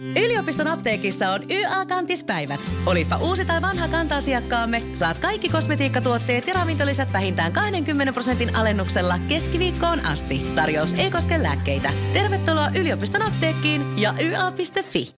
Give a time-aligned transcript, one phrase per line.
[0.00, 2.60] Yliopiston apteekissa on YA-kantispäivät.
[2.86, 10.06] Olipa uusi tai vanha kanta-asiakkaamme, saat kaikki kosmetiikkatuotteet ja ravintolisät vähintään 20 prosentin alennuksella keskiviikkoon
[10.06, 10.46] asti.
[10.54, 11.90] Tarjous ei koske lääkkeitä.
[12.12, 15.14] Tervetuloa yliopiston apteekkiin ja YA.fi.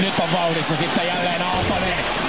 [0.00, 2.27] Nyt on vauhdissa sitten jälleen Aaltonen.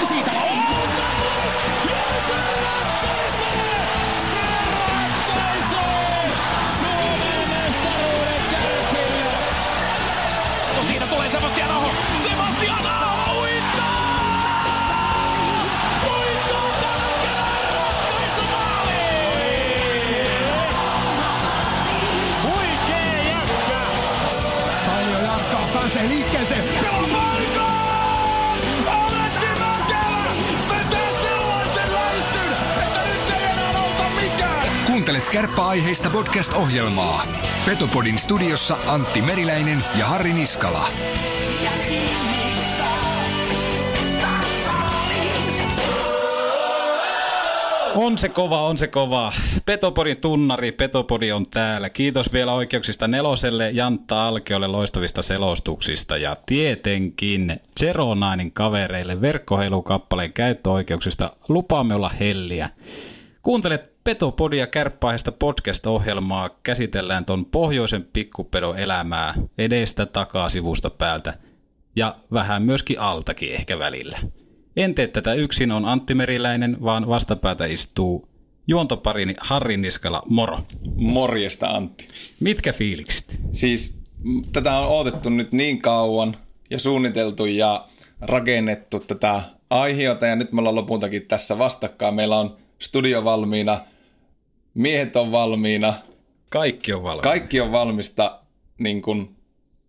[35.09, 37.23] Kuuntelet kärppäaiheista podcast-ohjelmaa.
[37.65, 40.87] Petopodin studiossa Antti Meriläinen ja Harri Niskala.
[47.95, 49.33] On se kova, on se kova.
[49.65, 51.89] Petopodin tunnari, Petopodi on täällä.
[51.89, 61.31] Kiitos vielä oikeuksista neloselle Jantta Alkeolle loistavista selostuksista ja tietenkin Zeronainin kavereille verkkoheilukappaleen käyttöoikeuksista.
[61.47, 62.69] Lupaamme olla helliä.
[63.43, 66.49] Kuuntelet Petopodia kärppäaiheesta podcast-ohjelmaa.
[66.63, 71.33] Käsitellään ton pohjoisen pikkupedon elämää edestä, takaa, sivusta, päältä
[71.95, 74.19] ja vähän myöskin altakin ehkä välillä.
[74.75, 78.29] En tee tätä yksin, on Antti Meriläinen, vaan vastapäätä istuu
[78.67, 80.59] juontoparini Harri Niskala, moro.
[80.95, 82.07] Morjesta Antti.
[82.39, 83.41] Mitkä fiilikset?
[83.51, 84.01] Siis
[84.53, 86.37] tätä on odotettu nyt niin kauan
[86.69, 87.87] ja suunniteltu ja
[88.21, 92.15] rakennettu tätä aiheota ja nyt me ollaan lopultakin tässä vastakkain.
[92.15, 93.79] Meillä on studio valmiina,
[94.73, 95.93] miehet on valmiina,
[96.49, 97.21] Kaikki on valmiina.
[97.23, 98.39] kaikki on valmista
[98.77, 99.35] niin kuin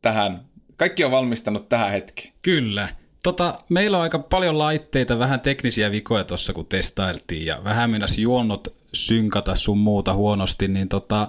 [0.02, 0.44] tähän,
[0.76, 2.32] kaikki on valmistanut tähän hetkeen.
[2.42, 2.88] Kyllä.
[3.22, 8.18] Tota, meillä on aika paljon laitteita, vähän teknisiä vikoja tuossa kun testailtiin ja vähän mennäs
[8.18, 11.28] juonnot synkata sun muuta huonosti, niin tota,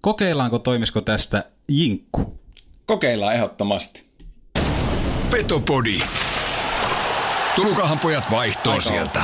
[0.00, 2.40] kokeillaanko toimisiko tästä jinkku?
[2.86, 4.04] Kokeillaan ehdottomasti.
[5.30, 5.98] Petopodi.
[7.56, 9.22] Tulukahan pojat vaihtoon sieltä.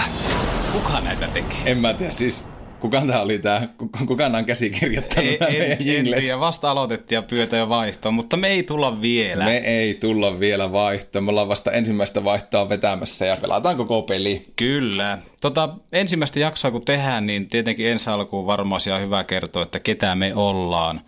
[0.73, 1.59] Kuka näitä tekee?
[1.65, 2.49] En mä tiedä, siis
[2.81, 3.69] kuka tämä oli tämä,
[4.07, 8.37] kuka on käsikirjoittanut Ei, nämä en, en tiedä, vasta aloitettiin ja pyötä jo vaihtoon, mutta
[8.37, 9.45] me ei tulla vielä.
[9.45, 11.25] Me ei tulla vielä vaihtoon.
[11.25, 14.47] Me ollaan vasta ensimmäistä vaihtoa vetämässä ja pelataan koko peli.
[14.57, 15.19] Kyllä.
[15.41, 20.15] Tota, ensimmäistä jaksoa kun tehdään, niin tietenkin ensi alkuun varmaan ihan hyvä kertoa, että ketä
[20.15, 21.01] me ollaan.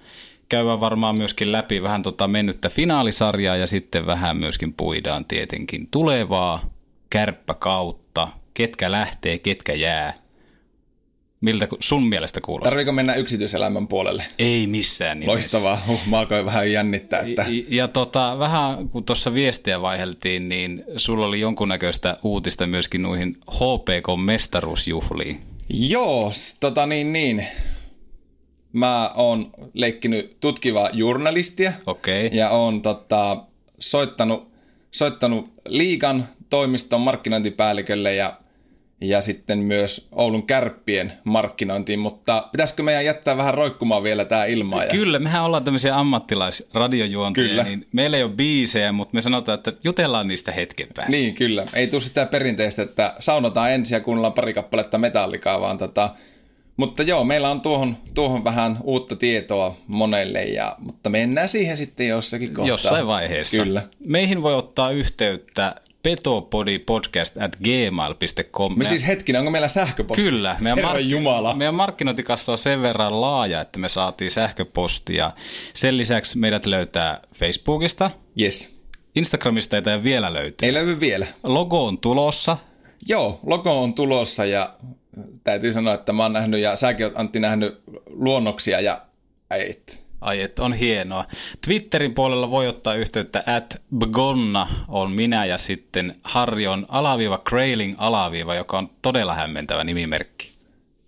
[0.49, 6.71] Käydään varmaan myöskin läpi vähän tota mennyttä finaalisarjaa ja sitten vähän myöskin puidaan tietenkin tulevaa
[7.11, 8.00] kärppäkautta,
[8.61, 10.15] ketkä lähtee, ketkä jää.
[11.41, 12.71] Miltä sun mielestä kuulostaa?
[12.71, 14.25] Tarviiko mennä yksityiselämän puolelle?
[14.39, 15.33] Ei missään nimessä.
[15.33, 15.83] Loistavaa.
[15.87, 20.85] Huh, mä alkoin vähän jännittää, että Ja, ja tota, vähän kun tuossa viestiä vaiheltiin, niin
[20.97, 25.41] sulla oli jonkunnäköistä uutista myöskin noihin HPK-mestaruusjuhliin.
[25.69, 27.47] joo, tota niin niin.
[28.73, 32.27] Mä oon leikkinyt tutkivaa journalistia Okei.
[32.27, 32.39] Okay.
[32.39, 33.45] ja oon tota,
[33.79, 34.53] soittanut,
[34.91, 38.41] soittanut liikan toimiston markkinointipäällikölle ja,
[39.01, 44.85] ja sitten myös Oulun kärppien markkinointiin, mutta pitäisikö meidän jättää vähän roikkumaan vielä tää ilmaa?
[44.85, 44.91] Ja...
[44.91, 47.63] Kyllä, mehän ollaan tämmöisiä ammattilaisradiojuontajia, Kyllä.
[47.63, 51.11] niin meillä ei ole biisejä, mutta me sanotaan, että jutellaan niistä hetken päästä.
[51.11, 51.67] Niin, kyllä.
[51.75, 56.15] Ei tule sitä perinteistä, että saunotaan ensin ja kuunnellaan pari kappaletta metallikaa, vaan tota...
[56.77, 62.09] Mutta joo, meillä on tuohon, tuohon vähän uutta tietoa monelle, ja, mutta mennään siihen sitten
[62.09, 62.69] jossakin kohtaa.
[62.69, 63.57] Jossain vaiheessa.
[63.57, 63.83] Kyllä.
[64.07, 68.79] Meihin voi ottaa yhteyttä petopodipodcast at gmail.com.
[68.79, 70.23] Me siis hetkinen, onko meillä sähköposti?
[70.23, 70.57] Kyllä.
[70.61, 71.55] Meidän, Herran Jumala.
[71.55, 75.31] meidän markkinointikassa on sen verran laaja, että me saatiin sähköpostia.
[75.75, 78.81] Sen lisäksi meidät löytää Facebookista, Yes.
[79.15, 80.67] Instagramista ei vielä löytyä.
[80.67, 81.27] Ei löydy vielä.
[81.43, 82.57] Logo on tulossa.
[83.09, 84.75] Joo, logo on tulossa ja
[85.45, 89.03] täytyy sanoa, että mä oon nähnyt ja säkin oot Antti nähnyt luonnoksia ja
[89.51, 90.05] äit.
[90.21, 91.25] Ai, että on hienoa.
[91.67, 97.95] Twitterin puolella voi ottaa yhteyttä at Bgonna on minä ja sitten Harri on alaviiva Krailing
[97.99, 100.50] alaviiva, joka on todella hämmentävä nimimerkki.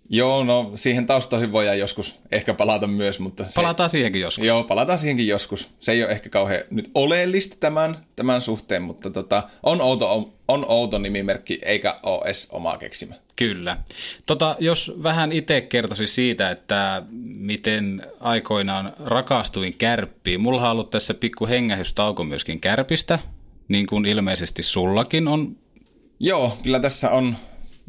[0.09, 3.51] Joo, no siihen taustoihin voidaan joskus ehkä palata myös, mutta se...
[3.55, 4.45] Palataan siihenkin joskus.
[4.45, 5.69] Joo, palataan siihenkin joskus.
[5.79, 10.65] Se ei ole ehkä kauhean nyt oleellista tämän, tämän suhteen, mutta tota, on, outo, on
[10.67, 13.15] outo nimimerkki, eikä ole edes omaa keksimä.
[13.35, 13.77] Kyllä.
[14.25, 20.41] Tota, jos vähän itse kertoisin siitä, että miten aikoinaan rakastuin kärppiin.
[20.41, 23.19] Mulla on ollut tässä pikku hengähystauko myöskin kärpistä,
[23.67, 25.55] niin kuin ilmeisesti sullakin on.
[26.19, 27.35] Joo, kyllä tässä on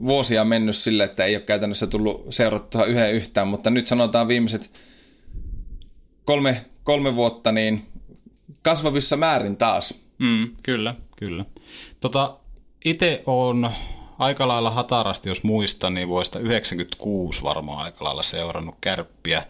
[0.06, 4.70] vuosia mennyt sille, että ei ole käytännössä tullut seurattua yhden yhtään, mutta nyt sanotaan viimeiset
[6.24, 7.86] kolme, kolme vuotta niin
[8.62, 11.44] kasvavissa määrin taas Mm, kyllä, kyllä.
[12.00, 12.36] Tota,
[12.84, 13.70] itse on
[14.18, 19.44] aika lailla hatarasti, jos muistan, niin vuodesta 96 varmaan aika lailla seurannut kärppiä.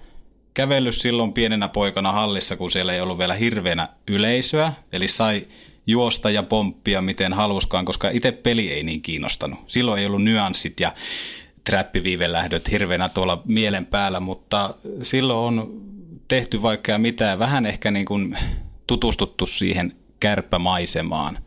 [0.55, 5.47] Kävellyt silloin pienenä poikana hallissa, kun siellä ei ollut vielä hirveänä yleisöä, eli sai
[5.87, 9.59] juosta ja pomppia miten haluskaan, koska itse peli ei niin kiinnostanut.
[9.67, 10.95] Silloin ei ollut nyanssit ja
[11.65, 15.83] trappiviivelähdöt hirveänä tuolla mielen päällä, mutta silloin on
[16.29, 18.39] tehty vaikka mitään, vähän ehkä niin kuin
[18.87, 21.39] tutustuttu siihen kärppämaisemaan.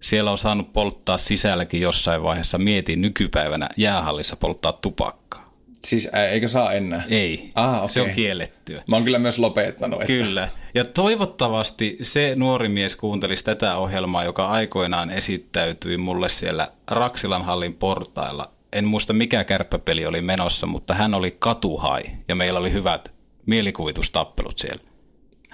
[0.00, 2.58] Siellä on saanut polttaa sisälläkin jossain vaiheessa.
[2.58, 5.43] Mietin nykypäivänä jäähallissa polttaa tupakkaa.
[5.84, 7.02] Siis ää, eikö saa enää?
[7.10, 7.88] Ei, Ah, okei.
[7.88, 8.82] se on kiellettyä.
[8.86, 10.00] Mä oon kyllä myös lopettanut.
[10.00, 10.06] Että...
[10.06, 10.48] Kyllä.
[10.74, 17.74] Ja toivottavasti se nuori mies kuuntelisi tätä ohjelmaa, joka aikoinaan esittäytyi mulle siellä Raksilan hallin
[17.74, 18.50] portailla.
[18.72, 23.12] En muista mikä kärppäpeli oli menossa, mutta hän oli katuhai ja meillä oli hyvät
[23.46, 24.82] mielikuvitustappelut siellä.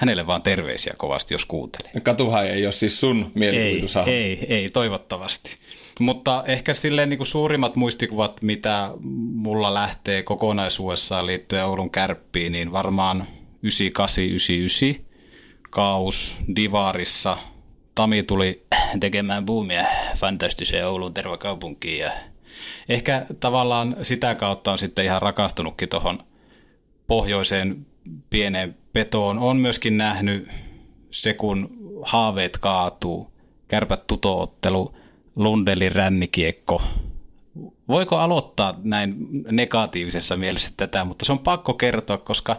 [0.00, 1.92] Hänelle vaan terveisiä kovasti, jos kuuntelee.
[2.02, 3.96] Katuhai ei ole siis sun Ei, mielikuvitus.
[3.96, 5.56] ei, ei, toivottavasti.
[6.00, 8.90] Mutta ehkä silleen niin kuin suurimmat muistikuvat, mitä
[9.34, 13.26] mulla lähtee kokonaisuudessaan liittyen Oulun kärppiin, niin varmaan
[14.98, 15.00] 98-99
[15.70, 17.38] kaus Divarissa.
[17.94, 18.62] Tami tuli
[19.00, 19.84] tekemään boomia
[20.16, 22.10] fantastiseen Oulun tervakaupunkiin ja
[22.88, 26.22] ehkä tavallaan sitä kautta on sitten ihan rakastunutkin tuohon
[27.06, 27.86] pohjoiseen
[28.30, 29.38] pieneen petoon.
[29.38, 30.48] On myöskin nähnyt
[31.10, 31.70] se, kun
[32.02, 33.32] haaveet kaatuu,
[33.68, 34.94] kärpät tutoottelu,
[35.36, 36.82] Lundelin rännikiekko.
[37.88, 39.16] Voiko aloittaa näin
[39.50, 42.56] negatiivisessa mielessä tätä, mutta se on pakko kertoa, koska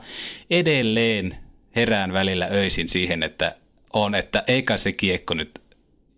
[0.50, 1.38] edelleen
[1.76, 3.56] herään välillä öisin siihen, että
[3.94, 5.62] on, että eikä se kiekko nyt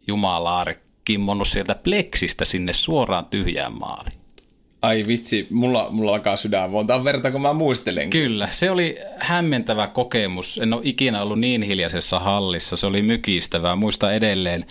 [0.08, 4.23] jumalaare kimmonnut sieltä pleksistä sinne suoraan tyhjään maaliin.
[4.84, 8.10] Ai vitsi, mulla, mulla alkaa sydän monta verta, kun mä muistelen.
[8.10, 10.58] Kyllä, se oli hämmentävä kokemus.
[10.58, 12.78] En ole ikinä ollut niin hiljaisessa hallissa.
[12.78, 13.76] Se oli mykistävää.
[13.76, 14.66] Muista edelleen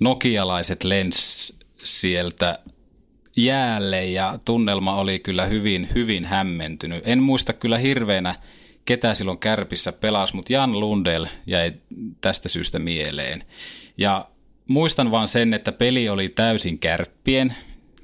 [0.00, 2.58] nokialaiset lens sieltä
[3.36, 7.02] jäälle ja tunnelma oli kyllä hyvin, hyvin hämmentynyt.
[7.06, 8.34] En muista kyllä hirveänä,
[8.84, 11.72] ketä silloin kärpissä pelasi, mutta Jan Lundell jäi
[12.20, 13.42] tästä syystä mieleen.
[13.98, 14.28] Ja
[14.68, 17.56] muistan vaan sen, että peli oli täysin kärppien,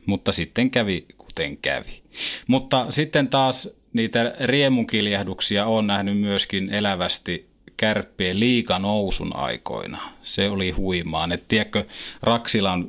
[0.07, 2.03] mutta sitten kävi kuten kävi.
[2.47, 10.13] Mutta sitten taas niitä riemunkiljahduksia on nähnyt myöskin elävästi kärppien liiganousun aikoina.
[10.23, 11.33] Se oli huimaan.
[11.33, 11.85] Et tiedätkö,
[12.23, 12.89] Raksilan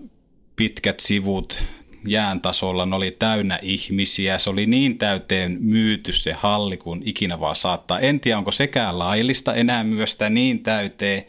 [0.55, 1.63] pitkät sivut
[2.07, 4.37] jään tasolla, ne oli täynnä ihmisiä.
[4.37, 7.99] Se oli niin täyteen myyty se halli kuin ikinä vaan saattaa.
[7.99, 11.25] En tiedä, onko sekään laillista enää myös sitä niin täyteen.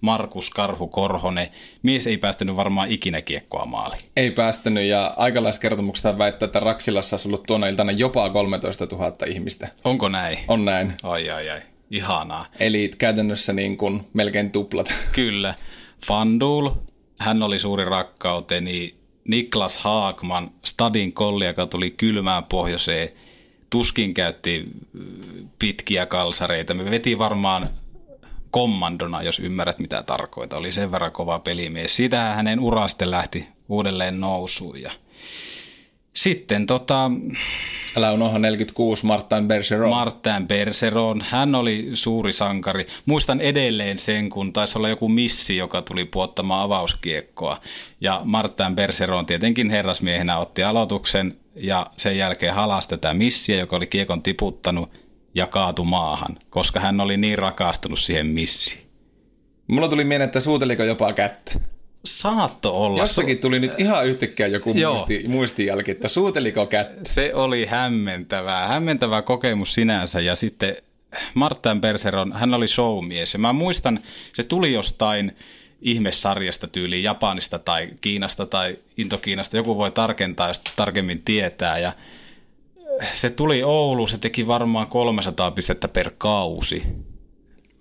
[0.00, 1.48] Markus Karhu Korhonen.
[1.82, 4.00] Mies ei päästänyt varmaan ikinä kiekkoa maaliin.
[4.16, 9.68] Ei päästänyt ja aikalaiskertomuksesta väittää, että Raksilassa olisi ollut tuona iltana jopa 13 000 ihmistä.
[9.84, 10.38] Onko näin?
[10.48, 10.92] On näin.
[11.02, 11.60] Ai ai ai.
[11.90, 12.46] Ihanaa.
[12.60, 14.94] Eli käytännössä niin kuin melkein tuplat.
[15.12, 15.54] Kyllä.
[16.06, 16.70] Fandul,
[17.18, 18.94] hän oli suuri rakkauteni.
[19.28, 23.08] Niklas Haakman, Stadin kolli, joka tuli kylmään pohjoiseen.
[23.70, 25.06] Tuskin käytti äh,
[25.58, 26.74] pitkiä kalsareita.
[26.74, 27.70] Me veti varmaan
[28.50, 30.56] kommandona, jos ymmärrät mitä tarkoita.
[30.56, 31.96] Oli sen verran kova pelimies.
[31.96, 34.82] Siitä hänen uraste lähti uudelleen nousuun.
[34.82, 34.90] Ja
[36.12, 37.10] sitten tota,
[37.96, 39.90] Älä unohda 46 Martin Bergeron.
[39.90, 42.86] Martin Berseron, hän oli suuri sankari.
[43.06, 47.60] Muistan edelleen sen, kun taisi olla joku missi, joka tuli puottamaan avauskiekkoa.
[48.00, 53.86] Ja Martin Berseron tietenkin herrasmiehenä otti aloituksen ja sen jälkeen halasi tätä missiä, joka oli
[53.86, 54.90] kiekon tiputtanut
[55.34, 58.90] ja kaatu maahan, koska hän oli niin rakastunut siihen missiin.
[59.66, 61.52] Mulla tuli mieleen, että suuteliko jopa kättä.
[62.04, 63.02] Saatto olla.
[63.02, 64.94] Jostakin tuli nyt ihan yhtäkkiä joku Joo.
[64.94, 67.00] muisti, muistijälki, että suuteliko kättä.
[67.12, 70.76] Se oli hämmentävää, hämmentävä kokemus sinänsä ja sitten
[71.34, 74.00] Martin Berseron, hän oli showmies ja mä muistan,
[74.32, 75.36] se tuli jostain
[75.82, 81.92] ihmessarjasta tyyliin Japanista tai Kiinasta tai Intokiinasta, joku voi tarkentaa, jos tarkemmin tietää ja
[83.14, 86.82] se tuli Oulu, se teki varmaan 300 pistettä per kausi.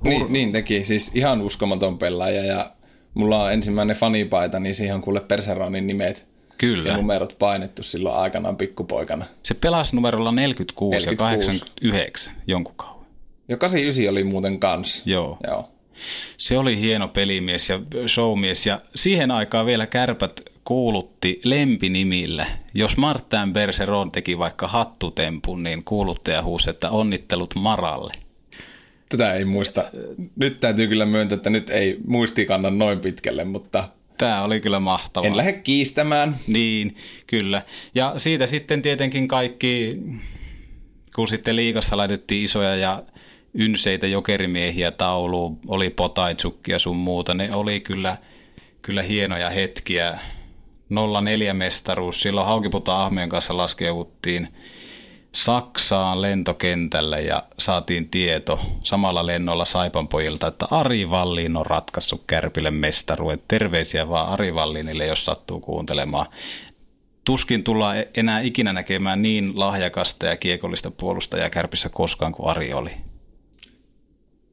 [0.04, 2.72] Niin, niin teki, siis ihan uskomaton pelaaja ja
[3.14, 6.90] mulla on ensimmäinen fanipaita, niin siihen on kuule Perseronin nimet Kyllä.
[6.90, 9.26] ja numerot painettu silloin aikanaan pikkupoikana.
[9.44, 11.10] Se pelasi numerolla 46, 46.
[11.10, 13.06] ja 89 jonkun kauan.
[13.50, 15.04] Jo 89 oli muuten kans.
[15.06, 15.38] Joo.
[15.48, 15.70] Joo.
[16.38, 22.46] Se oli hieno pelimies ja showmies ja siihen aikaan vielä kärpät kuulutti lempinimillä.
[22.74, 28.14] Jos Martin Bergeron teki vaikka hattutempun, niin kuuluttaja huusi, että onnittelut Maralle.
[29.10, 29.86] Tätä ei muista.
[30.36, 34.80] Nyt täytyy kyllä myöntää, että nyt ei muisti kanna noin pitkälle, mutta Tämä oli kyllä
[34.80, 35.28] mahtavaa.
[35.28, 36.36] en lähde kiistämään.
[36.48, 36.96] Niin,
[37.28, 37.62] kyllä.
[37.96, 39.98] Ja siitä sitten tietenkin kaikki,
[41.16, 43.04] kun sitten liigassa laitettiin isoja ja
[43.60, 47.34] ynseitä jokerimiehiä tauluun, oli potaitsukkia sun muuta.
[47.34, 48.18] Ne oli kyllä,
[48.82, 50.20] kyllä hienoja hetkiä.
[51.24, 54.48] 04 mestaruus, silloin Haukiputa Ahmeen kanssa laskeuttiin
[55.32, 62.72] Saksaan lentokentällä ja saatiin tieto samalla lennolla Saipan pojilta, että Ari Valliin on ratkaissut Kärpille
[62.72, 63.42] mestaruuden.
[63.48, 66.26] Terveisiä vaan Ari Valliinille, jos sattuu kuuntelemaan.
[67.26, 72.74] Tuskin tullaan e- enää ikinä näkemään niin lahjakasta ja kiekollista puolustajaa Kärpissä koskaan kuin Ari
[72.74, 72.92] oli.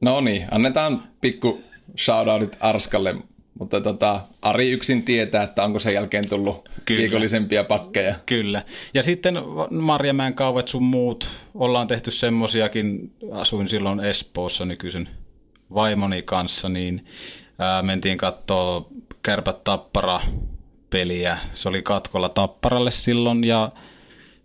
[0.01, 1.61] No niin, annetaan pikku
[1.97, 3.15] shoutoutit Arskalle,
[3.59, 6.99] mutta tota, Ari yksin tietää, että onko sen jälkeen tullut Kyllä.
[6.99, 8.15] kiekollisempia pakkeja.
[8.25, 8.63] Kyllä.
[8.93, 9.37] Ja sitten
[9.71, 15.09] Marjamäen kauvet sun muut, ollaan tehty semmosiakin, asuin silloin Espoossa nykyisen
[15.73, 17.05] vaimoni kanssa, niin
[17.59, 18.89] ää, mentiin katsoa
[19.23, 20.21] kärpät tappara
[20.89, 21.37] peliä.
[21.53, 23.71] Se oli katkolla tapparalle silloin ja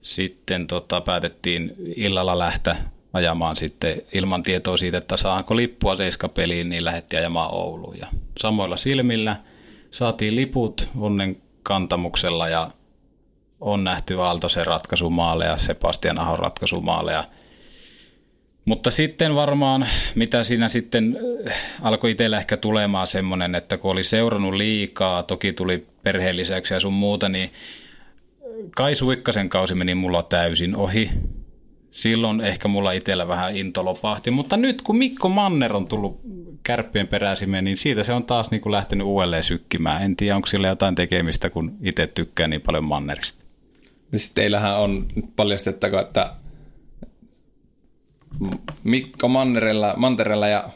[0.02, 2.76] sitten tota, päätettiin illalla lähteä
[3.12, 7.98] ajamaan sitten ilman tietoa siitä, että saanko lippua seiskapeliin, niin lähdettiin ajamaan Ouluun.
[7.98, 8.06] Ja
[8.38, 9.36] samoilla silmillä
[9.90, 12.68] saatiin liput onnen kantamuksella ja
[13.60, 17.24] on nähty Aaltosen ratkaisumaaleja, Sebastian Ahon ratkaisumaaleja.
[18.64, 24.04] Mutta sitten varmaan, mitä siinä sitten äh, alkoi itsellä ehkä tulemaan semmoinen, että kun oli
[24.04, 25.86] seurannut liikaa, toki tuli
[26.70, 27.50] ja sun muuta, niin
[28.76, 31.10] Kai Suikkasen kausi meni mulla täysin ohi.
[31.92, 36.20] Silloin ehkä mulla itsellä vähän into lopahti, mutta nyt kun Mikko Manner on tullut
[36.62, 40.02] kärppien peräsimeen, niin siitä se on taas niin kuin lähtenyt uudelleen sykkimään.
[40.02, 43.44] En tiedä, onko sillä jotain tekemistä, kun itse tykkään niin paljon Mannerista.
[44.14, 45.06] Sitten teillähän on
[45.36, 46.34] paljastettako, että
[48.84, 50.68] Mikko Mannerella, Manterella ja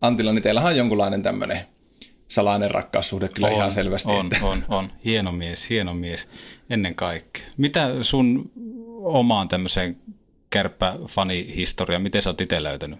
[0.00, 1.60] Antilla, niin teillähän on jonkunlainen tämmöinen
[2.28, 4.12] salainen rakkaussuhde kyllä on, ihan selvästi.
[4.12, 4.46] On, että...
[4.46, 4.88] on, on.
[5.04, 6.28] Hieno mies, hieno mies
[6.70, 7.44] ennen kaikkea.
[7.56, 8.50] Mitä sun
[9.02, 9.96] omaan tämmöiseen
[10.54, 12.98] kärppäfanihistoria, miten sä oot itse löytänyt?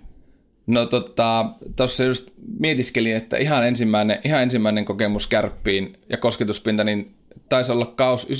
[0.66, 1.46] No tota,
[1.76, 7.14] tuossa just mietiskelin, että ihan ensimmäinen, ihan ensimmäinen kokemus kärppiin ja kosketuspinta, niin
[7.48, 8.30] taisi olla kaus 92-93.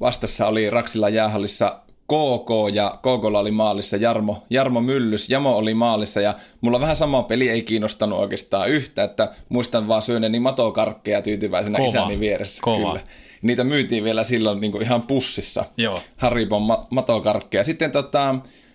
[0.00, 6.20] Vastassa oli Raksilla jäähallissa KK ja KKlla oli maalissa Jarmo, Jarmo Myllys, Jamo oli maalissa
[6.20, 11.76] ja mulla vähän sama peli ei kiinnostanut oikeastaan yhtä, että muistan vaan syöneeni matokarkkeja tyytyväisenä
[11.76, 12.62] Kova, isäni vieressä.
[12.62, 12.88] kova.
[12.88, 13.00] Kyllä.
[13.42, 15.64] Niitä myytiin vielä silloin niin ihan pussissa.
[15.76, 16.00] Joo.
[16.16, 17.64] Haribon ma- matokarkkeja.
[17.64, 18.34] Sitten tota,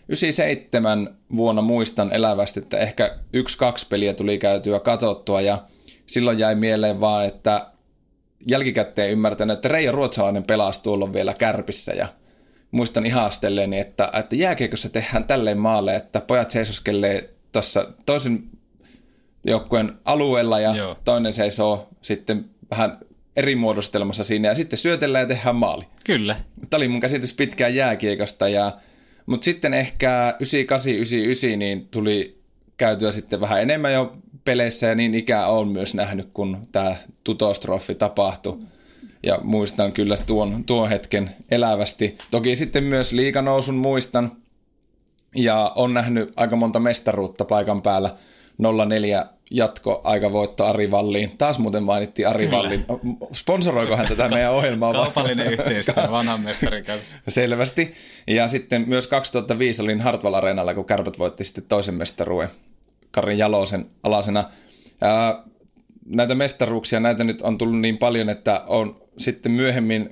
[0.09, 5.59] 97 vuonna muistan elävästi, että ehkä yksi-kaksi peliä tuli käytyä katsottua ja
[6.05, 7.67] silloin jäi mieleen vaan, että
[8.49, 12.07] jälkikäteen ymmärtänyt, että Reijo Ruotsalainen pelasi tuolla vielä kärpissä ja
[12.71, 18.43] muistan ihastelleeni, että, että jääkiekossa tehdään tälleen maalle, että pojat seisoskelee tuossa toisen
[19.45, 20.97] joukkueen alueella ja Joo.
[21.05, 22.99] toinen seisoo sitten vähän
[23.35, 25.83] eri muodostelmassa siinä ja sitten syötellään ja tehdään maali.
[26.05, 26.35] Kyllä.
[26.69, 28.71] Tämä oli mun käsitys pitkään jääkiekosta, ja,
[29.25, 30.37] mutta sitten ehkä
[31.53, 32.41] 98-99 niin tuli
[32.77, 37.95] käytyä sitten vähän enemmän jo peleissä ja niin ikää on myös nähnyt, kun tämä tutostrofi
[37.95, 38.59] tapahtui.
[39.23, 42.17] Ja muistan kyllä tuon, tuon hetken elävästi.
[42.31, 44.31] Toki sitten myös liikanousun muistan
[45.35, 48.15] ja on nähnyt aika monta mestaruutta paikan päällä.
[48.87, 51.37] 04 jatko aikavoitto Ari Valliin.
[51.37, 52.57] Taas muuten mainittiin Ari Kyllä.
[52.57, 52.85] Vallin.
[53.33, 54.93] Sponsoroikohan tätä meidän ohjelmaa?
[54.93, 57.05] Kaupallinen yhteistyö vanhan mestarin kanssa.
[57.27, 57.93] Selvästi.
[58.27, 62.49] Ja sitten myös 2005 olin Hartwall Areenalla, kun Kärpät voitti sitten toisen mestaruuden
[63.11, 64.43] Karin Jalosen alasena.
[65.01, 65.43] Ää,
[66.05, 70.09] näitä mestaruuksia, näitä nyt on tullut niin paljon, että on sitten myöhemmin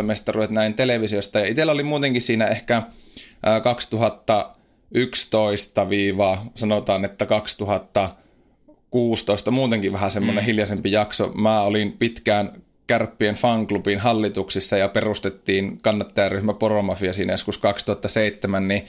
[0.00, 1.38] 14-15 mestaruudet näin televisiosta.
[1.38, 2.82] Ja itsellä oli muutenkin siinä ehkä
[3.42, 4.58] ää, 2011 viiva
[6.54, 10.46] sanotaan, että 2016 muutenkin vähän semmoinen mm.
[10.46, 11.28] hiljaisempi jakso.
[11.28, 18.86] Mä olin pitkään Kärppien fanklubin hallituksissa ja perustettiin kannattajaryhmä Poromafia siinä joskus 2007, niin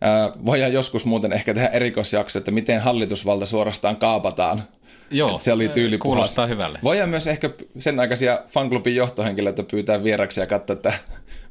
[0.00, 4.62] ää, voidaan joskus muuten ehkä tehdä erikoisjakso, että miten hallitusvalta suorastaan kaapataan.
[5.10, 6.16] Joo, Et se oli tyylipuhas.
[6.16, 6.78] kuulostaa hyvälle.
[6.82, 10.92] Voidaan myös ehkä sen aikaisia fanklubin johtohenkilöitä pyytää vieraksi ja katsoa, että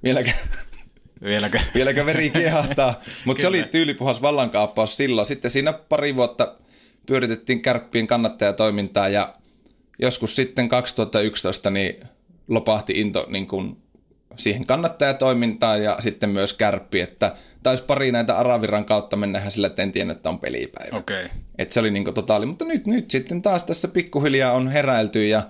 [0.03, 0.31] vieläkö,
[1.23, 1.59] Vieläkö?
[1.75, 3.01] vieläkö veri kiehahtaa.
[3.25, 5.25] Mutta se oli tyylipuhas vallankaappaus silloin.
[5.25, 6.55] Sitten siinä pari vuotta
[7.05, 9.33] pyöritettiin kärppien kannattajatoimintaa ja
[9.99, 11.95] joskus sitten 2011 niin
[12.47, 13.77] lopahti into niin kuin
[14.35, 19.83] siihen kannattajatoimintaan ja sitten myös kärppi, että taisi pari näitä Araviran kautta mennähän sillä, että
[19.83, 20.97] en tiennyt, että on pelipäivä.
[20.97, 21.29] Okay.
[21.57, 25.43] Et se oli niinku totaali, mutta nyt, nyt sitten taas tässä pikkuhiljaa on heräilty ja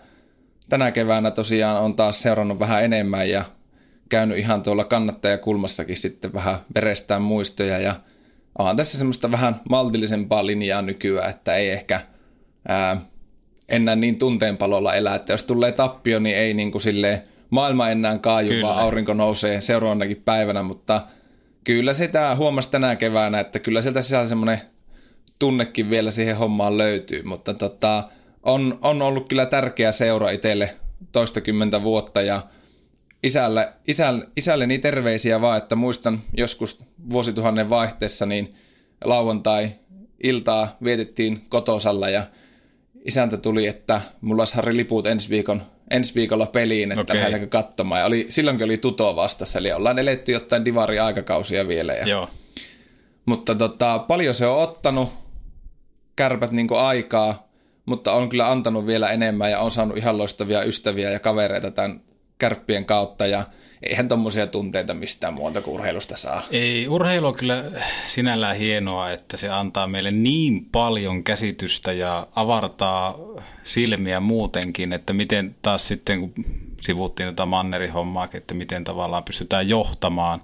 [0.69, 3.45] tänä keväänä tosiaan on taas seurannut vähän enemmän ja
[4.09, 7.95] käynyt ihan tuolla kannattajakulmassakin sitten vähän verestään muistoja ja
[8.59, 12.01] on tässä semmoista vähän maltillisempaa linjaa nykyään, että ei ehkä
[12.67, 13.01] ää,
[13.69, 18.17] enää niin tunteenpalolla elää, että jos tulee tappio, niin ei niin kuin silleen maailma enää
[18.17, 18.67] kaaju, Kyllä.
[18.67, 21.01] vaan aurinko nousee seuraavanakin päivänä, mutta
[21.63, 24.61] Kyllä sitä huomasi tänä keväänä, että kyllä sieltä sisällä semmoinen
[25.39, 28.03] tunnekin vielä siihen hommaan löytyy, mutta tota,
[28.43, 30.75] on, on ollut kyllä tärkeä seura itselle
[31.11, 32.41] toistakymmentä vuotta ja
[33.23, 38.55] isälle, isälle, isälle niin terveisiä vaan, että muistan joskus vuosituhannen vaihteessa niin
[39.03, 39.71] lauantai
[40.23, 42.23] iltaa vietettiin kotosalla ja
[43.05, 45.61] isäntä tuli, että mulla olisi Harri liput ensi, viikon,
[45.91, 47.15] ensi viikolla peliin, että Okei.
[47.15, 47.99] lähdetäänkö katsomaan.
[48.01, 51.93] Ja oli, silloinkin oli Tuto vastassa, eli ollaan eletty jotain divari aikakausia vielä.
[51.93, 52.29] Ja, Joo.
[53.25, 55.13] mutta tota, paljon se on ottanut
[56.15, 57.47] kärpät niin aikaa,
[57.85, 62.01] mutta on kyllä antanut vielä enemmän ja on saanut ihan loistavia ystäviä ja kavereita tämän
[62.37, 63.45] kärppien kautta ja
[63.83, 66.41] eihän tommosia tunteita mistään muuta kuin urheilusta saa.
[66.51, 67.63] Ei, urheilu on kyllä
[68.07, 73.17] sinällään hienoa, että se antaa meille niin paljon käsitystä ja avartaa
[73.63, 76.33] silmiä muutenkin, että miten taas sitten, kun
[76.81, 80.41] sivuttiin tätä Mannerin-hommaa, että miten tavallaan pystytään johtamaan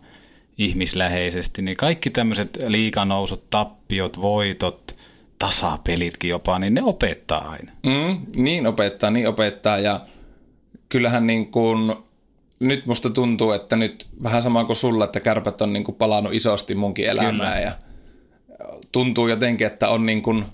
[0.57, 4.97] ihmisläheisesti, niin kaikki tämmöiset liikanousut, tappiot, voitot,
[5.39, 7.71] tasapelitkin jopa, niin ne opettaa aina.
[7.85, 9.99] Mm, niin opettaa, niin opettaa ja
[10.89, 11.95] kyllähän niin kuin,
[12.59, 16.33] nyt musta tuntuu, että nyt vähän sama kuin sulla, että kärpät on niin kuin palannut
[16.33, 17.71] isosti munkin elämään ja
[18.91, 20.45] tuntuu jotenkin, että on niin kuin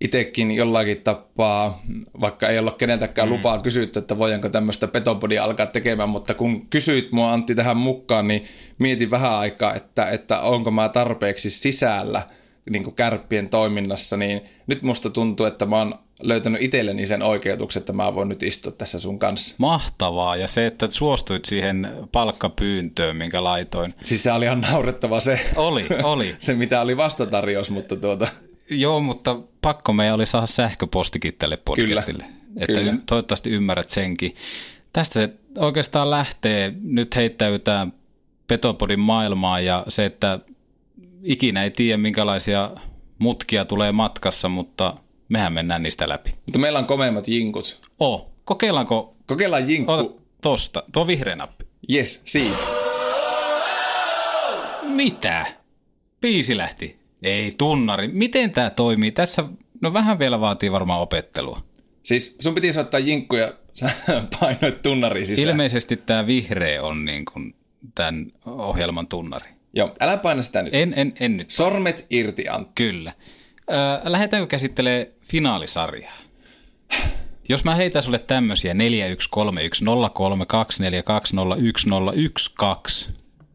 [0.00, 1.82] itsekin jollakin tapaa,
[2.20, 3.34] vaikka ei olla keneltäkään mm.
[3.34, 8.28] lupaa kysytty, että voidaanko tämmöistä petopodia alkaa tekemään, mutta kun kysyit mua Antti tähän mukaan,
[8.28, 8.42] niin
[8.78, 12.22] mietin vähän aikaa, että, että onko mä tarpeeksi sisällä
[12.70, 17.80] niin kuin kärppien toiminnassa, niin nyt musta tuntuu, että mä oon löytänyt itselleni sen oikeutuksen,
[17.80, 19.54] että mä voin nyt istua tässä sun kanssa.
[19.58, 23.94] Mahtavaa, ja se, että suostuit siihen palkkapyyntöön, minkä laitoin.
[24.04, 26.36] Siis se oli ihan naurettava se, Oli, oli.
[26.38, 28.28] se mitä oli vastatarjous, mutta tuota,
[28.70, 32.22] Joo, mutta pakko meidän oli saada sähköpostikin tälle podcastille.
[32.24, 32.94] Kyllä, Että kyllä.
[33.06, 34.34] toivottavasti ymmärrät senkin.
[34.92, 36.74] Tästä se oikeastaan lähtee.
[36.82, 37.92] Nyt heittäytään
[38.46, 40.38] Petopodin maailmaan ja se, että
[41.22, 42.70] ikinä ei tiedä minkälaisia
[43.18, 44.94] mutkia tulee matkassa, mutta
[45.28, 46.32] mehän mennään niistä läpi.
[46.46, 47.80] mutta meillä on komeimmat jinkut.
[48.00, 49.92] Oh, kokeillaanko, Kokeillaan jinkku.
[49.92, 51.64] ota tosta, tuo vihreä nappi.
[51.92, 52.56] Yes, siinä.
[54.82, 55.46] Mitä?
[56.20, 56.98] Biisi lähti.
[57.22, 58.08] Ei, tunnari.
[58.08, 59.10] Miten tämä toimii?
[59.12, 59.44] Tässä,
[59.80, 61.60] no vähän vielä vaatii varmaan opettelua.
[62.02, 63.90] Siis sun piti soittaa jinkku ja sä
[64.40, 65.48] painoit tunnariin sisään.
[65.48, 67.54] Ilmeisesti tämä vihreä on niin kuin
[67.94, 69.50] tämän ohjelman tunnari.
[69.72, 70.74] Joo, älä paina sitä nyt.
[70.74, 71.50] En, en, en nyt.
[71.50, 72.72] Sormet irti, Antti.
[72.74, 73.12] Kyllä.
[73.70, 76.18] Öö, lähdetäänkö käsittelemään finaalisarjaa?
[77.48, 78.78] Jos mä heitän sulle tämmöisiä 41310324201012,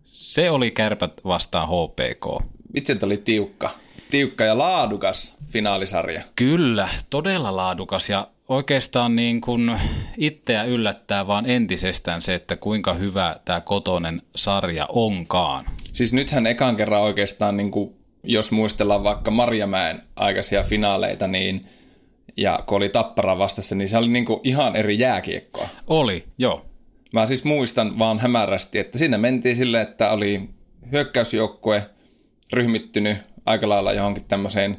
[0.04, 2.46] se oli kärpät vastaan HPK.
[2.74, 3.70] Vitsi, oli tiukka.
[4.10, 6.22] Tiukka ja laadukas finaalisarja.
[6.36, 9.80] Kyllä, todella laadukas ja oikeastaan niin kuin
[10.18, 15.66] itseä yllättää vaan entisestään se, että kuinka hyvä tämä kotonen sarja onkaan.
[15.94, 21.62] Siis nythän ekan kerran oikeastaan, niin kuin, jos muistellaan vaikka Marjamäen aikaisia finaaleita, niin
[22.38, 25.70] ja kun oli Tappara vastassa, niin se oli niin kuin ihan eri jääkiekkoa.
[25.88, 26.66] Oli, joo.
[27.14, 30.50] Mä siis muistan vaan hämärästi, että sinne mentiin sille, että oli
[30.92, 31.86] hyökkäysjoukkue
[32.54, 34.78] ryhmittynyt aika lailla johonkin tämmöiseen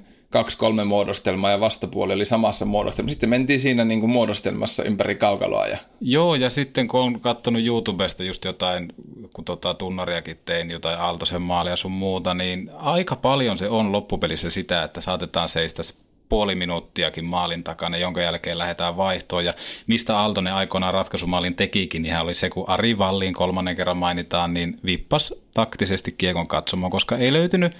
[0.82, 3.14] 2-3 muodostelmaan ja vastapuoli oli samassa muodostelmassa.
[3.14, 7.66] Sitten mentiin siinä niin kuin muodostelmassa ympäri kaukaloa ja Joo, ja sitten kun on katsonut
[7.66, 8.92] YouTubesta just jotain,
[9.32, 14.50] kun tota tunnariakin tein, jotain Aaltosen maalia sun muuta, niin aika paljon se on loppupelissä
[14.50, 15.82] sitä, että saatetaan seistä
[16.28, 19.44] puoli minuuttiakin maalin takana, jonka jälkeen lähdetään vaihtoon.
[19.44, 19.54] Ja
[19.86, 24.54] mistä Aaltonen aikoinaan ratkaisumaalin tekikin, niin hän oli se, kun Ari Valliin kolmannen kerran mainitaan,
[24.54, 27.72] niin vippas taktisesti kiekon katsomaan, koska ei löytynyt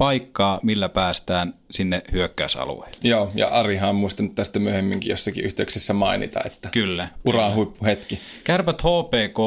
[0.00, 2.96] paikkaa, millä päästään sinne hyökkäysalueelle.
[3.02, 7.08] Joo, ja Arihan on muistanut tästä myöhemminkin jossakin yhteyksessä mainita, että Kyllä.
[7.24, 8.20] uran huippuhetki.
[8.44, 9.38] Kärpät HPK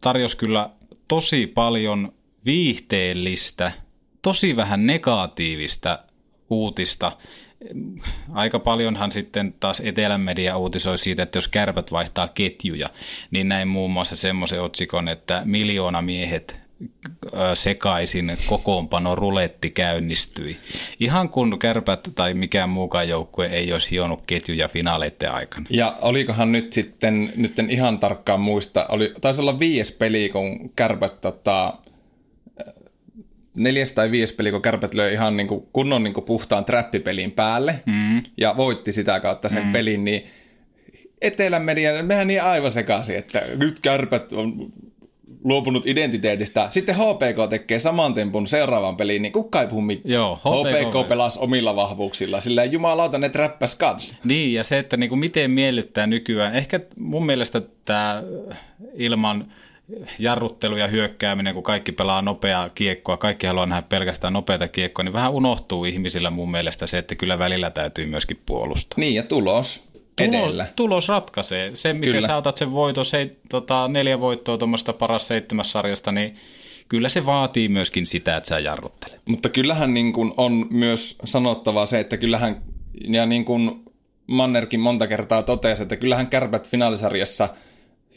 [0.00, 0.70] tarjosi kyllä
[1.08, 2.12] tosi paljon
[2.44, 3.72] viihteellistä,
[4.22, 5.98] tosi vähän negatiivista
[6.50, 7.12] uutista.
[8.32, 12.90] Aika paljonhan sitten taas Etelän media uutisoi siitä, että jos kärpät vaihtaa ketjuja,
[13.30, 16.65] niin näin muun muassa semmoisen otsikon, että miljoona miehet
[17.54, 20.56] sekaisin kokoonpano ruletti käynnistyi.
[21.00, 25.66] Ihan kun kärpät tai mikään muukaan joukkue ei olisi hionut ketjuja finaaleiden aikana.
[25.70, 30.72] Ja olikohan nyt sitten, nyt en ihan tarkkaan muista, oli, taisi olla viides peli, kun
[30.76, 31.74] kärpät tota,
[33.56, 37.32] neljäs tai viides peli, kun kärpät löi ihan niin kuin kunnon niin kuin puhtaan trappipelin
[37.32, 38.22] päälle mm.
[38.36, 39.72] ja voitti sitä kautta sen mm.
[39.72, 40.24] pelin, niin
[41.20, 44.72] Etelän media, mehän niin aivan sekaisin, että nyt kärpät on
[45.44, 46.66] luopunut identiteetistä.
[46.70, 50.12] Sitten HPK tekee saman tempun seuraavan peliin, niin kukaan ei puhu mitään.
[50.12, 54.16] Joo, HPK, HPK pelasi omilla vahvuuksilla, sillä jumalauta ne träppäs kanssa.
[54.24, 56.54] Niin, ja se, että niin kuin miten miellyttää nykyään.
[56.54, 58.22] Ehkä mun mielestä tämä
[58.94, 59.52] ilman
[60.18, 65.12] jarruttelu ja hyökkääminen, kun kaikki pelaa nopeaa kiekkoa, kaikki haluaa nähdä pelkästään nopeata kiekkoa, niin
[65.12, 69.00] vähän unohtuu ihmisillä mun mielestä se, että kyllä välillä täytyy myöskin puolustaa.
[69.00, 69.85] Niin, ja tulos
[70.24, 70.64] edellä.
[70.64, 71.70] Tulos, tulos ratkaisee.
[71.74, 72.26] Se, miten Kyllä.
[72.26, 76.36] sä otat sen voiton, se, tota, neljä voittoa tuommoista paras seitsemäs sarjasta, niin
[76.88, 79.20] kyllä se vaatii myöskin sitä, että sä jarruttelet.
[79.24, 82.62] Mutta kyllähän niin kuin on myös sanottava se, että kyllähän,
[83.08, 83.84] ja niin kuin
[84.26, 87.48] Mannerkin monta kertaa totesi, että kyllähän kärpät finaalisarjassa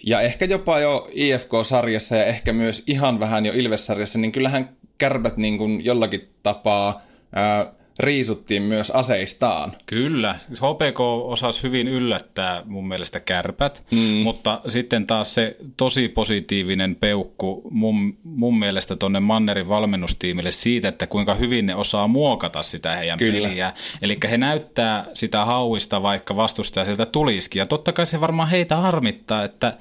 [0.06, 5.38] ja ehkä jopa jo IFK-sarjassa ja ehkä myös ihan vähän jo Ilves-sarjassa, niin kyllähän kärpät
[5.38, 7.02] niin kuin jollakin tapaa
[7.36, 9.76] ää, riisuttiin myös aseistaan.
[9.86, 13.98] Kyllä, siis HPK osasi hyvin yllättää mun mielestä kärpät, mm.
[14.00, 21.08] mutta sitten taas se tosi positiivinen peukku mun, mun mielestä tonne Mannerin valmennustiimille siitä, että
[21.08, 23.48] kuinka hyvin ne osaa muokata sitä heidän Kyllä.
[23.48, 23.74] peliä.
[24.02, 27.60] Eli he näyttää sitä hauista, vaikka vastustaja sieltä tulisikin.
[27.60, 29.78] Ja totta kai se varmaan heitä harmittaa, että...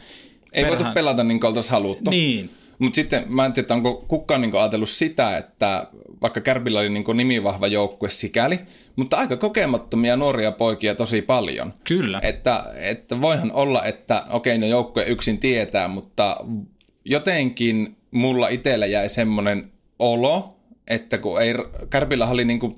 [0.53, 2.11] Ei voitu perhän- pelata niin kuin oltaisiin haluttu.
[2.11, 5.87] Niin, Mutta sitten mä en tiedä, onko kukaan niin ajatellut sitä, että
[6.23, 8.59] vaikka Kärpillä oli niin nimivahva joukkue sikäli,
[8.97, 11.75] mutta aika kokemattomia nuoria poikia tosi paljon.
[11.85, 12.21] Kyllä.
[12.23, 16.37] Että, että voihan olla, että okei, no joukkue yksin tietää, mutta
[17.05, 21.55] jotenkin mulla itsellä jäi semmoinen olo, että kun ei,
[21.91, 22.77] Kärpillä oli niin kuin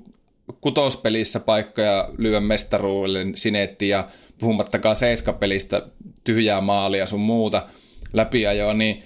[0.61, 4.05] kutospelissä paikkoja lyödä mestaruudelle sinetti ja
[4.39, 5.81] puhumattakaan seiskapelistä
[6.23, 7.67] tyhjää maalia sun muuta
[8.13, 9.03] läpiajoa, niin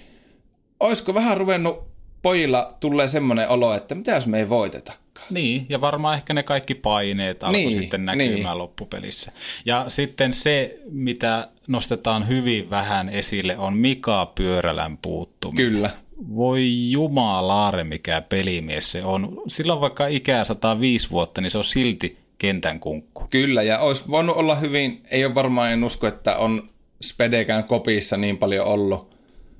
[0.80, 5.06] olisiko vähän ruvennut pojilla tulee semmoinen olo, että mitä jos me ei voitetakaan?
[5.30, 8.58] Niin, ja varmaan ehkä ne kaikki paineet alkoi Niin, sitten näkymään niin.
[8.58, 9.32] loppupelissä.
[9.64, 15.72] Ja sitten se, mitä nostetaan hyvin vähän esille, on Mika Pyörälän puuttuminen.
[15.72, 15.90] Kyllä.
[16.36, 19.42] Voi jumalaare, mikä pelimies se on.
[19.48, 23.24] Silloin vaikka ikää 105 vuotta, niin se on silti kentän kunkku.
[23.30, 26.68] Kyllä, ja olisi voinut olla hyvin, ei ole varmaan, en usko, että on
[27.02, 29.15] Spedekään kopissa niin paljon ollut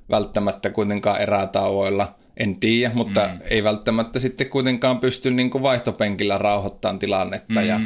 [0.09, 3.39] välttämättä kuitenkaan erätauoilla, en tiedä, mutta mm.
[3.49, 7.59] ei välttämättä sitten kuitenkaan pysty niin kuin vaihtopenkillä rauhoittamaan tilannetta.
[7.59, 7.67] Mm.
[7.67, 7.79] Ja,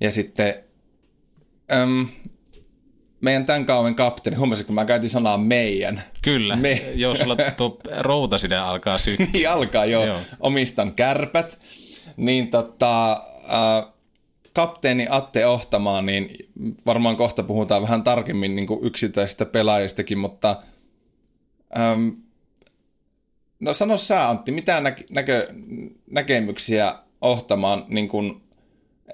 [0.00, 0.54] ja sitten
[1.72, 2.08] äm,
[3.20, 6.02] meidän tämän kauan kapteeni, huomasin, kun mä käytin sanaa meidän.
[6.22, 9.26] Kyllä, Me- jos sulla tuo routa sinne alkaa sykkää.
[9.32, 10.20] niin alkaa jo, Joo.
[10.40, 11.58] omistan kärpät.
[12.16, 13.92] Niin tota, äh,
[14.52, 16.48] kapteeni Atte Ohtamaa, niin
[16.86, 20.56] varmaan kohta puhutaan vähän tarkemmin niin kuin yksittäisistä pelaajistakin, mutta
[21.78, 22.16] äm,
[23.60, 25.54] no sano sä Antti, mitä näk- näkö-
[26.10, 28.42] näkemyksiä Ohtamaan, niin kuin,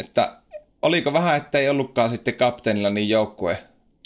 [0.01, 0.37] että
[0.83, 3.59] oliko vähän, että ei ollutkaan sitten kapteenilla niin joukkue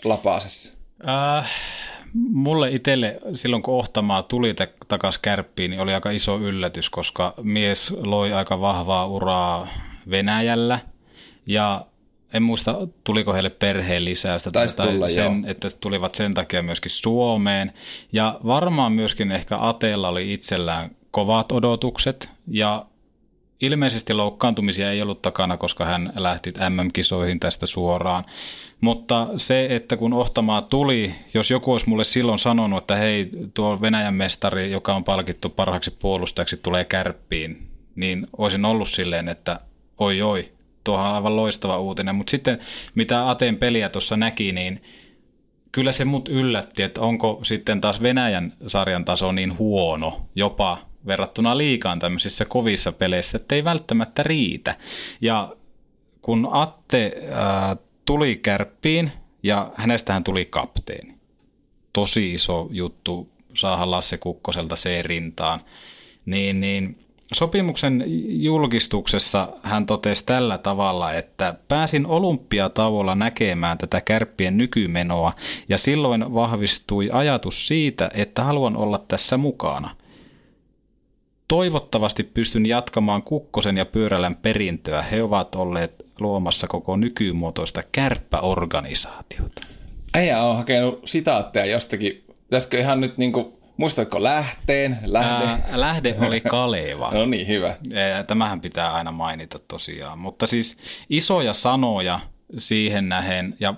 [0.04, 0.78] lapasessa?
[1.08, 1.50] Äh,
[2.14, 4.54] mulle itselle silloin kun Ohtamaa tuli
[4.88, 9.68] takas kärppiin, niin oli aika iso yllätys, koska mies loi aika vahvaa uraa
[10.10, 10.78] Venäjällä
[11.46, 11.86] ja
[12.34, 15.50] en muista, tuliko heille perheen lisäystä Taisi tulla, sen, joo.
[15.50, 17.72] että tulivat sen takia myöskin Suomeen.
[18.12, 22.86] Ja varmaan myöskin ehkä Ateella oli itsellään kovat odotukset ja
[23.60, 28.24] Ilmeisesti loukkaantumisia ei ollut takana, koska hän lähti MM-kisoihin tästä suoraan.
[28.80, 33.80] Mutta se, että kun Ohtamaa tuli, jos joku olisi mulle silloin sanonut, että hei, tuo
[33.80, 39.60] Venäjän mestari, joka on palkittu parhaaksi puolustajaksi, tulee kärppiin, niin olisin ollut silleen, että
[39.98, 40.52] oi oi,
[40.90, 42.14] tuohan on aivan loistava uutinen.
[42.14, 42.58] Mutta sitten
[42.94, 44.82] mitä Ateen peliä tuossa näki, niin
[45.72, 51.58] kyllä se mut yllätti, että onko sitten taas Venäjän sarjan taso niin huono, jopa verrattuna
[51.58, 54.76] liikaan tämmöisissä kovissa peleissä, että ei välttämättä riitä.
[55.20, 55.56] Ja
[56.22, 61.14] kun Atte ää, tuli kärppiin ja hänestähän tuli kapteeni,
[61.92, 65.60] tosi iso juttu saada Lasse Kukkoselta se rintaan,
[66.26, 75.32] niin, niin sopimuksen julkistuksessa hän totesi tällä tavalla, että pääsin olympiatauolla näkemään tätä kärppien nykymenoa
[75.68, 79.96] ja silloin vahvistui ajatus siitä, että haluan olla tässä mukana.
[81.48, 85.02] Toivottavasti pystyn jatkamaan Kukkosen ja Pyörälän perintöä.
[85.02, 89.66] He ovat olleet luomassa koko nykymuotoista kärppäorganisaatiota.
[90.14, 92.24] Äijä on hakenut sitaatteja jostakin.
[92.42, 94.98] Pitäisikö ihan nyt niinku, muistatko lähteen?
[95.04, 95.46] Lähde.
[95.46, 97.10] Ää, lähde oli Kaleva.
[97.14, 97.76] No niin, hyvä.
[98.26, 100.18] Tämähän pitää aina mainita tosiaan.
[100.18, 100.76] Mutta siis
[101.10, 102.20] isoja sanoja
[102.58, 103.74] siihen nähen ja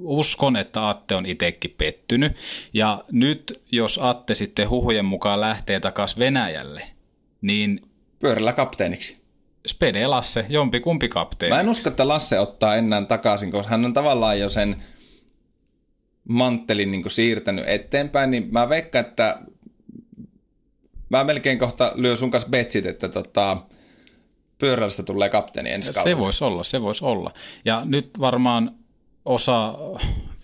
[0.00, 2.36] uskon, että Atte on itsekin pettynyt.
[2.74, 6.82] Ja nyt jos Atte sitten huhujen mukaan lähtee takaisin Venäjälle,
[7.40, 7.80] niin
[8.18, 9.24] Pyörällä kapteeniksi.
[9.66, 11.54] Spede Lasse, jompi kumpi kapteeni.
[11.54, 14.76] Mä en usko, että Lasse ottaa enää takaisin, koska hän on tavallaan jo sen
[16.28, 19.38] manttelin niin siirtänyt eteenpäin, niin mä veikkaan, että
[21.08, 23.56] mä melkein kohta lyön sun kanssa betsit, että tota,
[24.58, 26.18] pyörällistä tulee kapteeni ensi Se kaudella.
[26.18, 27.30] voisi olla, se voisi olla.
[27.64, 28.70] Ja nyt varmaan
[29.24, 29.74] osa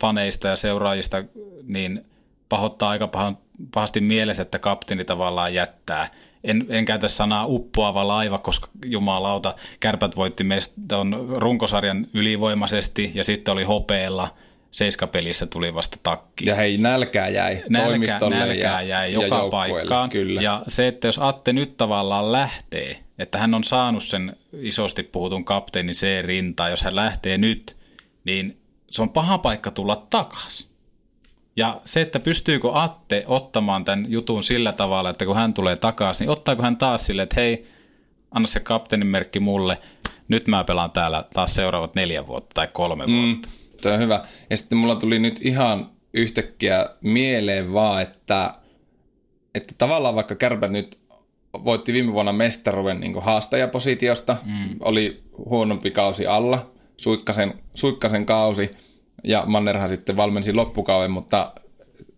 [0.00, 1.24] faneista ja seuraajista
[1.64, 2.04] niin
[2.48, 3.38] pahoittaa aika pahan
[3.74, 6.10] pahasti mielessä, että kapteeni tavallaan jättää.
[6.44, 13.24] En, en käytä sanaa uppoava laiva, koska jumalauta, kärpät voitti meistä on runkosarjan ylivoimaisesti ja
[13.24, 14.34] sitten oli hopeella.
[14.70, 16.46] Seiskapelissä tuli vasta takki.
[16.46, 20.10] Ja hei, nälkää jäi Nälkä, toimistolle nälkää ja, jäi ja joka joukkueelle, paikkaan.
[20.10, 20.42] Kyllä.
[20.42, 25.44] Ja se, että jos Atte nyt tavallaan lähtee, että hän on saanut sen isosti puhutun
[25.44, 27.76] kapteenin C-rintaa, jos hän lähtee nyt,
[28.24, 30.70] niin se on paha paikka tulla takaisin.
[31.56, 36.24] Ja se, että pystyykö Atte ottamaan tämän jutun sillä tavalla, että kun hän tulee takaisin,
[36.24, 37.66] niin ottaako hän taas sille, että hei,
[38.30, 39.78] anna se kapteenin merkki mulle,
[40.28, 43.48] nyt mä pelaan täällä taas seuraavat neljä vuotta tai kolme Mm, vuotta.
[43.80, 44.20] Tämä on hyvä.
[44.50, 48.54] Ja sitten mulla tuli nyt ihan yhtäkkiä mieleen vaan, että,
[49.54, 50.98] että tavallaan vaikka kärpät nyt
[51.52, 54.76] voitti viime vuonna mestaruuden niin haastajapositiosta, mm.
[54.80, 58.70] oli huonompi kausi alla, suikkasen, suikkasen kausi,
[59.24, 61.52] ja Mannerhan sitten valmensi loppukauden, mutta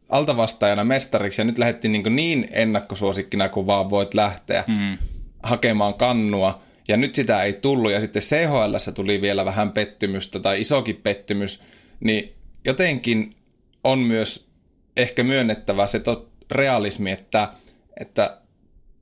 [0.09, 4.98] altavastaajana mestariksi, ja nyt lähdettiin niin, niin ennakkosuosikkina kuin vaan voit lähteä mm.
[5.42, 10.61] hakemaan kannua, ja nyt sitä ei tullut, ja sitten CHL tuli vielä vähän pettymystä, tai
[10.61, 11.62] isokin pettymys,
[12.01, 12.33] niin
[12.64, 13.35] jotenkin
[13.85, 14.49] on myös
[14.97, 17.49] ehkä myönnettävä se tot, realismi, että,
[18.01, 18.38] että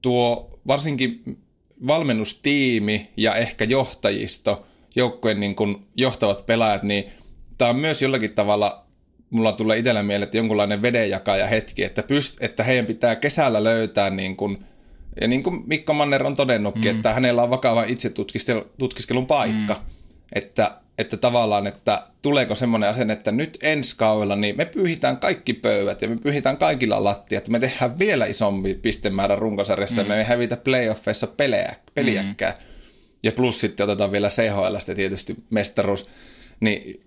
[0.03, 1.39] tuo varsinkin
[1.87, 7.05] valmennustiimi ja ehkä johtajisto, joukkueen niin kuin johtavat pelaajat, niin
[7.59, 8.85] tämä on myös jollakin tavalla,
[9.31, 14.11] mulla tulee itsellä mieleen, että jonkunlainen vedenjakaja hetki, että, pyst, että heidän pitää kesällä löytää
[14.11, 14.65] niin kuin,
[15.21, 16.97] ja niin kuin Mikko Manner on todennutkin, mm.
[16.97, 18.13] että hänellä on vakava itse
[18.79, 19.81] tutkiskelun paikka, mm.
[20.33, 25.53] että, että tavallaan, että tuleeko semmoinen asenne, että nyt ensi kaudella niin me pyyhitään kaikki
[25.53, 30.09] pöydät ja me pyyhitään kaikilla lattiat, me tehdään vielä isompi pistemäärä runkosarjassa mm.
[30.09, 32.55] ja me ei hävitä playoffeissa pelejä, peliäkään.
[32.55, 32.65] Mm.
[33.23, 36.07] Ja plus sitten otetaan vielä CHLstä tietysti mestaruus
[36.61, 37.01] niin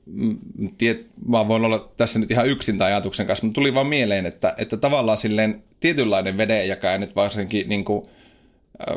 [0.78, 4.26] tiet, mä voin olla tässä nyt ihan yksin tämän ajatuksen kanssa, mutta tuli vaan mieleen,
[4.26, 8.06] että, että tavallaan silleen tietynlainen vedenjakaja nyt varsinkin niin kuin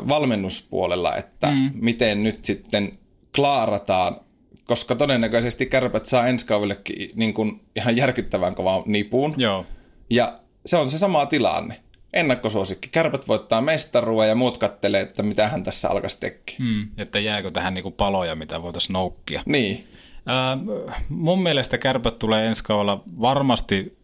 [0.07, 1.71] valmennuspuolella, että mm.
[1.73, 2.99] miten nyt sitten
[3.35, 4.17] klaarataan,
[4.65, 9.33] koska todennäköisesti kärpät saa ensi kaudellekin niin kuin ihan järkyttävän kovan nipuun.
[9.37, 9.65] Joo.
[10.09, 11.79] Ja se on se sama tilanne.
[12.13, 12.89] Ennakkosuosikki.
[12.91, 16.73] Kärpät voittaa mestarua ja muut kattelee, että mitä hän tässä alkaisi tekemään.
[16.75, 19.43] Mm, että jääkö tähän niinku paloja, mitä voitaisiin noukkia.
[19.45, 19.87] Niin.
[20.29, 23.97] Äh, mun mielestä kärpät tulee ensi kaudella varmasti,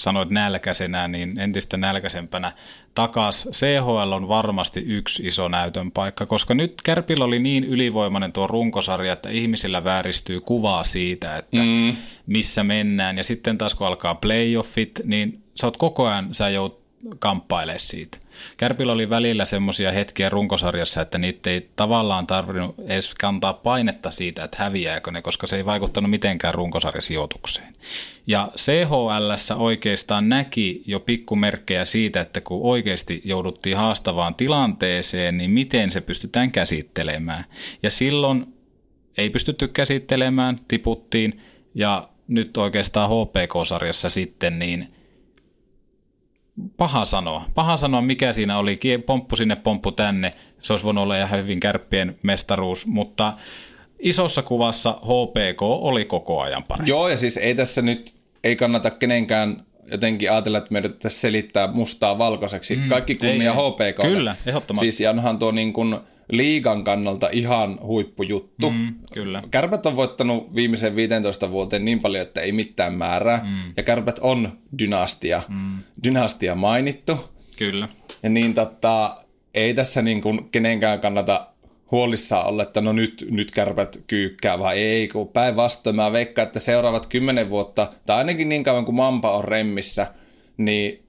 [0.00, 2.52] sanoit nälkäisenä, niin entistä nälkäisempänä
[2.94, 3.48] takas.
[3.52, 9.12] CHL on varmasti yksi iso näytön paikka, koska nyt Kärpillä oli niin ylivoimainen tuo runkosarja,
[9.12, 11.96] että ihmisillä vääristyy kuvaa siitä, että mm.
[12.26, 13.18] missä mennään.
[13.18, 16.82] Ja sitten taas kun alkaa playoffit, niin sä oot koko ajan, sä joudut
[17.18, 18.18] kamppailee siitä.
[18.56, 24.44] Kärpillä oli välillä semmoisia hetkiä runkosarjassa, että niitä ei tavallaan tarvinnut edes kantaa painetta siitä,
[24.44, 27.74] että häviääkö ne, koska se ei vaikuttanut mitenkään runkosarjasijoitukseen.
[28.26, 35.90] Ja CHL oikeastaan näki jo pikkumerkkejä siitä, että kun oikeasti jouduttiin haastavaan tilanteeseen, niin miten
[35.90, 37.44] se pystytään käsittelemään.
[37.82, 38.46] Ja silloin
[39.16, 41.40] ei pystytty käsittelemään, tiputtiin,
[41.74, 44.88] ja nyt oikeastaan HPK-sarjassa sitten, niin–
[46.76, 47.44] paha sanoa.
[47.54, 48.80] Paha sanoa, mikä siinä oli.
[49.06, 50.32] Pomppu sinne, pomppu tänne.
[50.62, 53.32] Se olisi voinut olla ihan hyvin kärppien mestaruus, mutta
[53.98, 56.90] isossa kuvassa HPK oli koko ajan parempi.
[56.90, 61.66] Joo, ja siis ei tässä nyt, ei kannata kenenkään jotenkin ajatella, että me yritetään selittää
[61.72, 62.76] mustaa valkoiseksi.
[62.76, 64.02] Mm, Kaikki kunnia HPK.
[64.02, 64.86] Kyllä, ehdottomasti.
[64.86, 65.96] Siis ja onhan tuo niin kuin
[66.30, 68.70] liigan kannalta ihan huippujuttu.
[68.70, 69.42] Mm, kyllä.
[69.50, 73.40] Kärpät on voittanut viimeisen 15 vuoteen niin paljon, että ei mitään määrää.
[73.44, 73.72] Mm.
[73.76, 75.78] Ja Kärpät on dynastia, mm.
[76.04, 77.30] dynastia mainittu.
[77.58, 77.88] Kyllä.
[78.22, 79.16] Ja niin tota,
[79.54, 81.46] ei tässä niin kuin kenenkään kannata
[81.90, 86.60] huolissaan olla, että no nyt, nyt kärpät kyykkää, vai ei, kun päinvastoin mä veikkaan, että
[86.60, 90.06] seuraavat kymmenen vuotta, tai ainakin niin kauan kuin Mampa on remmissä,
[90.56, 91.01] niin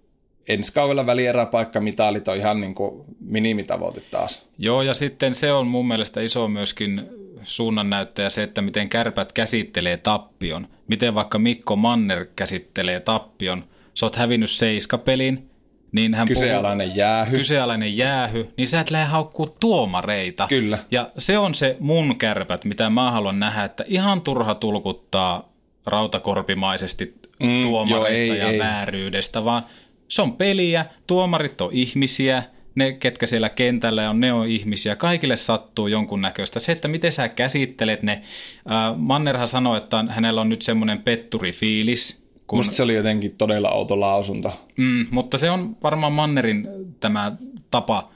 [0.48, 4.46] ensi kaudella välieräpaikkamitalit on ihan niin kuin minimitavoite taas.
[4.58, 7.02] Joo, ja sitten se on mun mielestä iso myöskin
[7.44, 10.68] suunnannäyttäjä se, että miten kärpät käsittelee tappion.
[10.88, 13.64] Miten vaikka Mikko Manner käsittelee tappion.
[13.94, 15.50] Sä oot hävinnyt seiskapelin,
[15.92, 17.38] niin hän Kyseenalainen puhuu, jäähy.
[17.38, 20.48] Kyseenalainen jäähy, niin sä et lähde haukkuu tuomareita.
[20.48, 20.78] Kyllä.
[20.92, 25.54] Ja se on se mun kärpät, mitä mä haluan nähdä, että ihan turha tulkuttaa
[25.86, 28.60] rautakorpimaisesti mm, tuomareista joo, ei, ja ei.
[28.60, 29.64] vääryydestä, vaan
[30.13, 32.43] se on peliä, tuomarit on ihmisiä,
[32.76, 34.95] ne, ketkä siellä kentällä on, ne on ihmisiä.
[34.95, 36.60] Kaikille sattuu jonkunnäköistä.
[36.60, 38.12] Se, että miten sä käsittelet ne.
[38.12, 42.23] Äh, Mannerhan sanoi, että hänellä on nyt semmoinen petturifiilis.
[42.47, 42.60] Kun...
[42.60, 44.67] Musta se oli jotenkin todella outo lausunto.
[44.78, 46.67] Mm, mutta se on varmaan Mannerin
[46.99, 47.32] tämä
[47.71, 48.10] tapa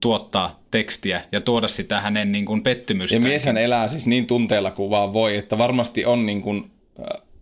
[0.00, 3.16] tuottaa tekstiä ja tuoda sitä hänen niin kuin pettymystä.
[3.16, 6.70] Ja mieshän elää siis niin tunteella kuin vaan voi, että varmasti on niin kuin,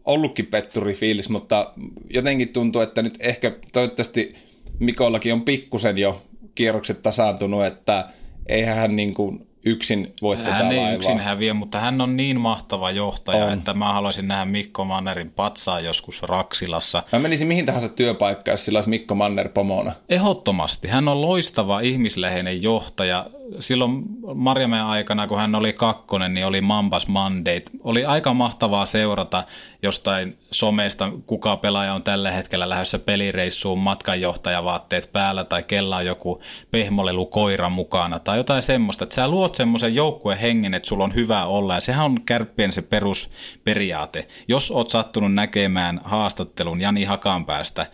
[0.08, 1.72] ollutkin petturi fiilis, mutta
[2.10, 4.34] jotenkin tuntuu, että nyt ehkä toivottavasti
[4.78, 6.22] Mikollakin on pikkusen jo
[6.54, 8.04] kierrokset tasaantunut, että
[8.46, 10.94] eihän hän niin kuin yksin voi tätä Hän ei laivaa.
[10.94, 13.52] yksin häviä, mutta hän on niin mahtava johtaja, On.
[13.52, 17.02] että mä haluaisin nähdä Mikko Mannerin patsaa joskus Raksilassa.
[17.12, 19.92] Mä menisin mihin tahansa työpaikkaan, jos sillä olisi Mikko Manner pomona.
[20.08, 20.88] Ehdottomasti.
[20.88, 23.26] Hän on loistava ihmisläheinen johtaja.
[23.60, 24.02] Silloin
[24.34, 27.60] Marjamäen aikana, kun hän oli kakkonen, niin oli Mambas Monday.
[27.84, 29.44] Oli aika mahtavaa seurata
[29.82, 36.42] jostain somesta, kuka pelaaja on tällä hetkellä lähdössä pelireissuun matkanjohtajavaatteet päällä tai kella on joku
[36.70, 39.04] pehmolelu koira mukana tai jotain semmoista.
[39.04, 42.72] Että sä luot semmoisen joukkueen hengen, että sulla on hyvä olla ja sehän on kärppien
[42.72, 44.28] se perusperiaate.
[44.48, 47.86] Jos oot sattunut näkemään haastattelun Jani Hakanpäästä,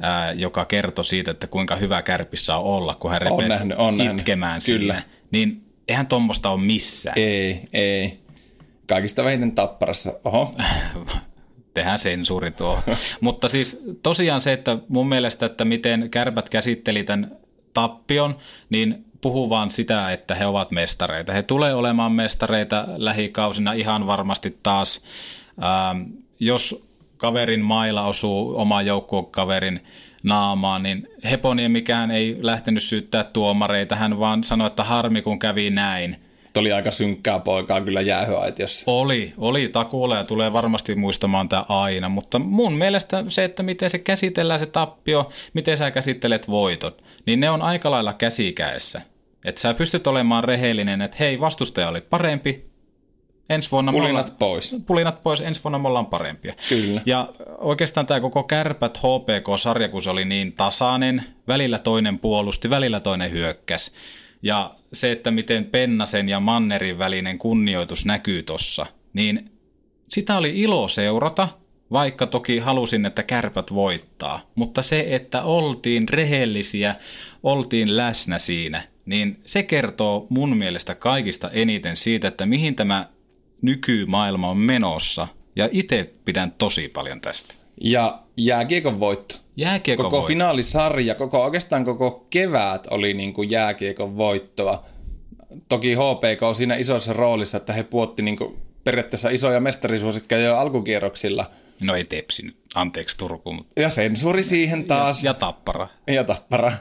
[0.00, 3.98] ää, joka kertoi siitä, että kuinka hyvä kärpissä on olla, kun hän repesi nähnyt, on
[3.98, 4.18] nähnyt.
[4.18, 4.94] itkemään Kyllä.
[4.94, 5.02] siinä.
[5.30, 7.18] Niin eihän tuommoista ole missään.
[7.18, 8.20] Ei, ei.
[8.86, 10.12] Kaikista vähiten tapparassa.
[10.24, 10.52] Oho.
[11.74, 12.78] Tehdään sensuuri tuo.
[13.20, 17.36] Mutta siis tosiaan se, että mun mielestä, että miten kärpät käsitteli tämän
[17.74, 18.36] tappion,
[18.70, 21.32] niin puhuu vaan sitä, että he ovat mestareita.
[21.32, 25.02] He tulee olemaan mestareita lähikausina ihan varmasti taas.
[25.62, 26.02] Ähm,
[26.40, 26.89] jos
[27.20, 29.80] kaverin mailla osuu oma joukkuekaverin
[30.22, 33.96] naamaan, niin Heponiemikään ei lähtenyt syyttää tuomareita.
[33.96, 36.16] Hän vaan sanoi, että harmi kun kävi näin.
[36.52, 38.90] Tuo oli aika synkkää poikaa kyllä jäähyaitiossa.
[38.90, 43.90] Oli, oli takuulla ja tulee varmasti muistamaan tämä aina, mutta mun mielestä se, että miten
[43.90, 49.00] se käsitellään se tappio, miten sä käsittelet voitot, niin ne on aika lailla käsikäessä.
[49.44, 52.69] Että sä pystyt olemaan rehellinen, että hei, vastustaja oli parempi,
[53.50, 54.76] ensi vuonna Pulinat ollaan- pois.
[54.86, 56.54] Pulinat pois, ensi vuonna me ollaan parempia.
[56.68, 57.02] Kyllä.
[57.06, 63.00] Ja oikeastaan tämä koko Kärpät HPK-sarja, kun se oli niin tasainen, välillä toinen puolusti, välillä
[63.00, 63.92] toinen hyökkäs.
[64.42, 69.50] Ja se, että miten Pennasen ja Mannerin välinen kunnioitus näkyy tossa, niin
[70.08, 71.48] sitä oli ilo seurata,
[71.92, 74.40] vaikka toki halusin, että kärpät voittaa.
[74.54, 76.94] Mutta se, että oltiin rehellisiä,
[77.42, 83.06] oltiin läsnä siinä, niin se kertoo mun mielestä kaikista eniten siitä, että mihin tämä
[83.62, 85.28] nykymaailma on menossa.
[85.56, 87.54] Ja itse pidän tosi paljon tästä.
[87.80, 89.34] Ja jääkiekon voitto.
[89.56, 90.26] Jääkiekon Koko voitto.
[90.28, 94.84] finaalisarja, koko, oikeastaan koko kevät oli niin kuin jääkiekon voittoa.
[95.68, 100.56] Toki HPK on siinä isossa roolissa, että he puotti niin kuin periaatteessa isoja mestarisuosikkeja jo
[100.56, 101.46] alkukierroksilla.
[101.84, 105.24] No ei tepsi nyt, anteeksi Turku, mutta Ja sensuuri siihen taas.
[105.24, 105.88] ja tappara.
[106.06, 106.72] ja tappara.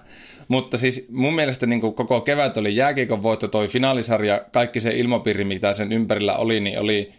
[0.50, 4.98] Mutta siis mun mielestä niin kuin koko kevät oli jääkiekon voitto, toi finaalisarja, kaikki se
[4.98, 7.14] ilmapiiri, mitä sen ympärillä oli, niin oli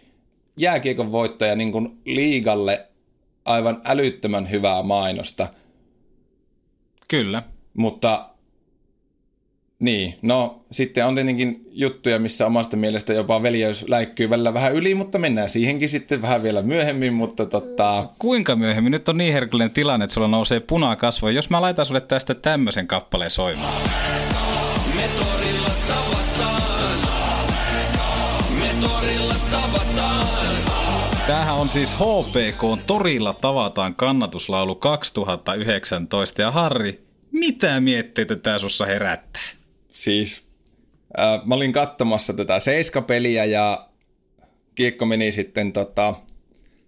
[0.57, 2.87] jääkiekon voitto ja niin kuin liigalle
[3.45, 5.47] aivan älyttömän hyvää mainosta.
[7.07, 7.43] Kyllä.
[7.73, 8.29] Mutta
[9.81, 14.95] niin, no sitten on tietenkin juttuja, missä omasta mielestä jopa veljeys läikkyy välillä vähän yli,
[14.95, 18.91] mutta mennään siihenkin sitten vähän vielä myöhemmin, mutta tota, Kuinka myöhemmin?
[18.91, 21.35] Nyt on niin herkullinen tilanne, että sulla nousee punaa kasvoja.
[21.35, 23.73] Jos mä laitan sulle tästä tämmöisen kappaleen soimaan.
[31.27, 36.41] Tämähän on siis HPK Torilla tavataan kannatuslaulu 2019.
[36.41, 39.60] Ja Harri, mitä mietteitä tää sussa herättää?
[39.91, 40.47] Siis
[41.19, 43.87] äh, mä olin katsomassa tätä seiskapeliä ja
[44.75, 46.15] kiekko meni sitten tota,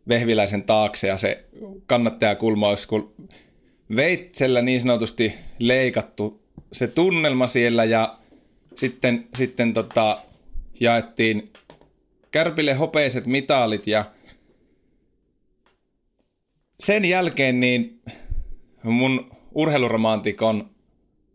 [0.08, 1.46] Vehviläisen taakse ja se
[1.86, 3.14] kannattajakulma olisi kun
[3.96, 8.18] veitsellä niin sanotusti leikattu se tunnelma siellä ja
[8.76, 10.22] sitten, sitten tota,
[10.80, 11.54] jaettiin
[12.32, 14.06] Kärpille hopeiset mitalit ja
[16.80, 18.02] sen jälkeen niin
[18.84, 20.73] mun urheiluromantikon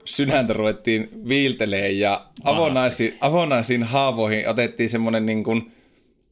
[0.09, 5.73] sydäntä ruvettiin viiltelee ja avonaisiin, avonaisiin haavoihin otettiin semmoinen niin kuin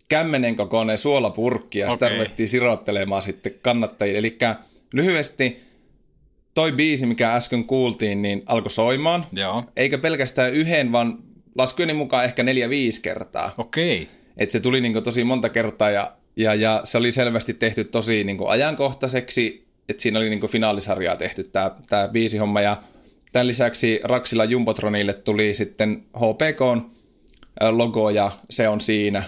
[0.08, 2.18] kämmenen kokoinen suolapurkki ja sitä Okei.
[2.18, 4.18] ruvettiin sirottelemaan sitten kannattajille.
[4.18, 4.38] Eli
[4.92, 5.60] lyhyesti
[6.54, 9.26] toi biisi, mikä äsken kuultiin, niin alkoi soimaan.
[9.32, 9.64] Joo.
[9.76, 11.18] Eikä pelkästään yhden, vaan
[11.54, 13.54] laskujeni mukaan ehkä neljä-viisi kertaa.
[13.58, 14.08] Okei.
[14.36, 18.24] Et se tuli niinku tosi monta kertaa ja, ja, ja se oli selvästi tehty tosi
[18.24, 22.76] niinku ajankohtaiseksi, että siinä oli niinku finaalisarjaa tehty tämä tää biisihomma ja
[23.36, 26.90] tämän lisäksi Raksilla Jumbotronille tuli sitten HPKn
[27.62, 29.22] ö, logo ja se on siinä,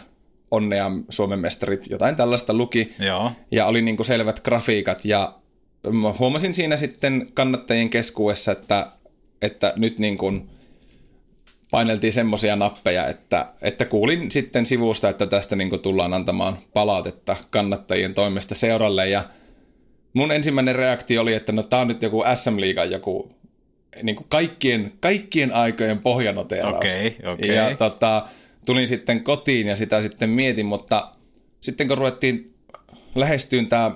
[0.51, 2.95] onnea Suomen mestarit, jotain tällaista luki.
[2.99, 3.33] Joo.
[3.51, 5.35] ja oli niinku selvät grafiikat ja
[5.93, 8.93] mä huomasin siinä sitten kannattajien keskuudessa, että,
[9.43, 10.49] että nyt niin kuin
[11.70, 17.37] paineltiin semmoisia nappeja, että, että kuulin sitten sivusta, että tästä niin kuin tullaan antamaan palautetta
[17.51, 19.09] kannattajien toimesta seuralle.
[19.09, 19.24] Ja
[20.12, 23.38] mun ensimmäinen reaktio oli, että no tää on nyt joku SM-liigan joku
[24.03, 26.76] niin kuin kaikkien, kaikkien aikojen pohjanoteeraus.
[26.76, 27.55] Okei, okei.
[27.55, 28.26] Ja tota,
[28.66, 31.12] tulin sitten kotiin ja sitä sitten mietin, mutta
[31.61, 32.55] sitten kun ruvettiin
[33.14, 33.90] lähestyyn tämä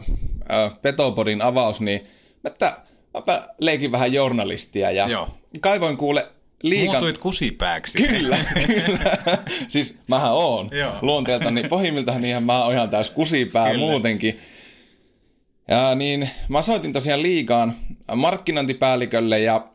[0.83, 2.01] Petopodin avaus, niin
[2.43, 2.77] mä, että,
[3.15, 5.29] mäpä leikin vähän journalistia ja Joo.
[5.61, 6.27] kaivoin kuule
[6.63, 6.95] liikan...
[6.95, 7.99] Muutuit kusipääksi.
[7.99, 9.39] Kyllä, kyllä.
[9.69, 11.51] siis mähän oon Joo.
[11.51, 13.87] niin pohjimmiltaan niinhän mä oon ihan täys kusipää Kyllä.
[13.87, 14.41] muutenkin.
[15.69, 17.75] Ja niin mä soitin tosiaan liigaan
[18.17, 19.67] markkinointipäällikölle ja,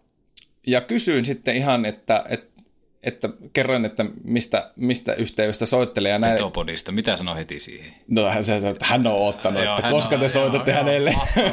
[0.67, 2.63] ja kysyin sitten ihan, että, että,
[3.03, 6.11] että kerroin, että mistä, mistä yhteydestä soittelee.
[6.11, 6.33] Ja näin.
[6.33, 6.91] Petopodista.
[6.91, 7.93] Mitä sanoo heti siihen?
[8.07, 11.11] No hän, että hän on ottanut, Joo, että hän koska on- te soitatte joo, hänelle.
[11.11, 11.47] joo,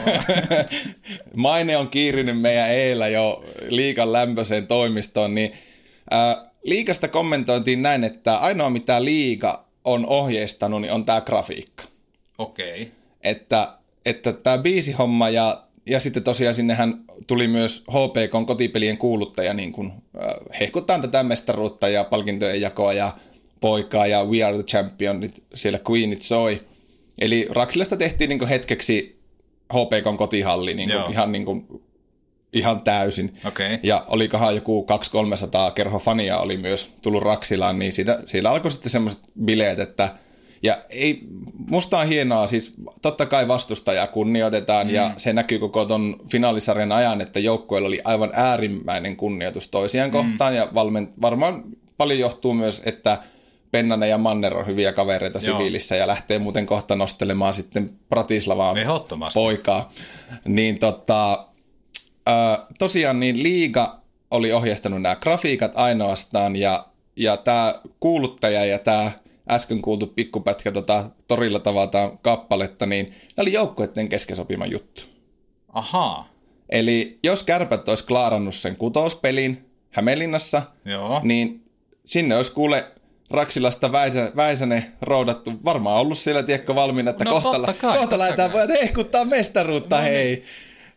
[1.36, 5.52] Maine on kiirinyt meidän eillä jo liikan lämpöiseen toimistoon, niin
[6.10, 11.84] ää, liikasta kommentoitiin näin, että ainoa mitä liika on ohjeistanut, niin on tämä grafiikka.
[12.38, 12.82] Okei.
[12.82, 12.92] Okay.
[13.22, 19.72] Että, että tämä biisihomma ja, ja sitten tosiaan sinnehän tuli myös HPK kotipelien kuuluttaja, niin
[19.72, 23.12] kuin äh, hehkuttaa tätä mestaruutta ja palkintojen jakoa ja
[23.60, 26.60] poikaa ja We Are the Championit, siellä Queenit soi.
[27.20, 29.20] Eli Raksilasta tehtiin niin hetkeksi
[29.72, 31.02] HPK kotihalli niin Joo.
[31.02, 31.82] kuin ihan, niin kuin,
[32.52, 33.32] ihan täysin.
[33.44, 33.78] Okei.
[33.82, 34.86] Ja olikohan joku
[35.68, 40.14] 200-300 kerho fania oli myös tullut Raksilaan, niin siitä, siellä alkoi sitten semmoiset bileet, että
[40.64, 41.20] ja ei,
[41.68, 44.94] musta on hienoa, siis totta kai vastustajaa kunnioitetaan mm.
[44.94, 50.12] ja se näkyy koko ton finaalisarjan ajan, että joukkueella oli aivan äärimmäinen kunnioitus toisiaan mm.
[50.12, 51.64] kohtaan ja valmen, varmaan
[51.96, 53.18] paljon johtuu myös, että
[53.70, 55.58] Pennanen ja Manner on hyviä kavereita Joo.
[55.58, 58.76] siviilissä ja lähtee muuten kohta nostelemaan sitten Pratislavaan
[59.34, 59.92] poikaa.
[60.48, 61.46] Niin tota,
[62.26, 63.98] ää, tosiaan niin liiga
[64.30, 66.86] oli ohjeistanut nämä grafiikat ainoastaan ja,
[67.16, 69.12] ja tämä kuuluttaja ja tämä
[69.50, 75.02] äsken kuultu pikkupätkä tota, torilla tavataan kappaletta, niin ne oli joukkueiden kesken sopima juttu.
[75.72, 76.28] Ahaa.
[76.68, 81.20] Eli jos kärpät olisi klaarannut sen kutospelin Hämeenlinnassa, Joo.
[81.24, 81.64] niin
[82.04, 82.84] sinne olisi kuule
[83.30, 88.00] Raksilasta Väisä, Väisänen roudattu, varmaan ollut siellä tiekko valmiina, että No kohta, totta kai, kohta
[88.00, 90.14] totta lähdetään pojat hehkuttaa mestaruutta, No niin.
[90.14, 90.44] hei.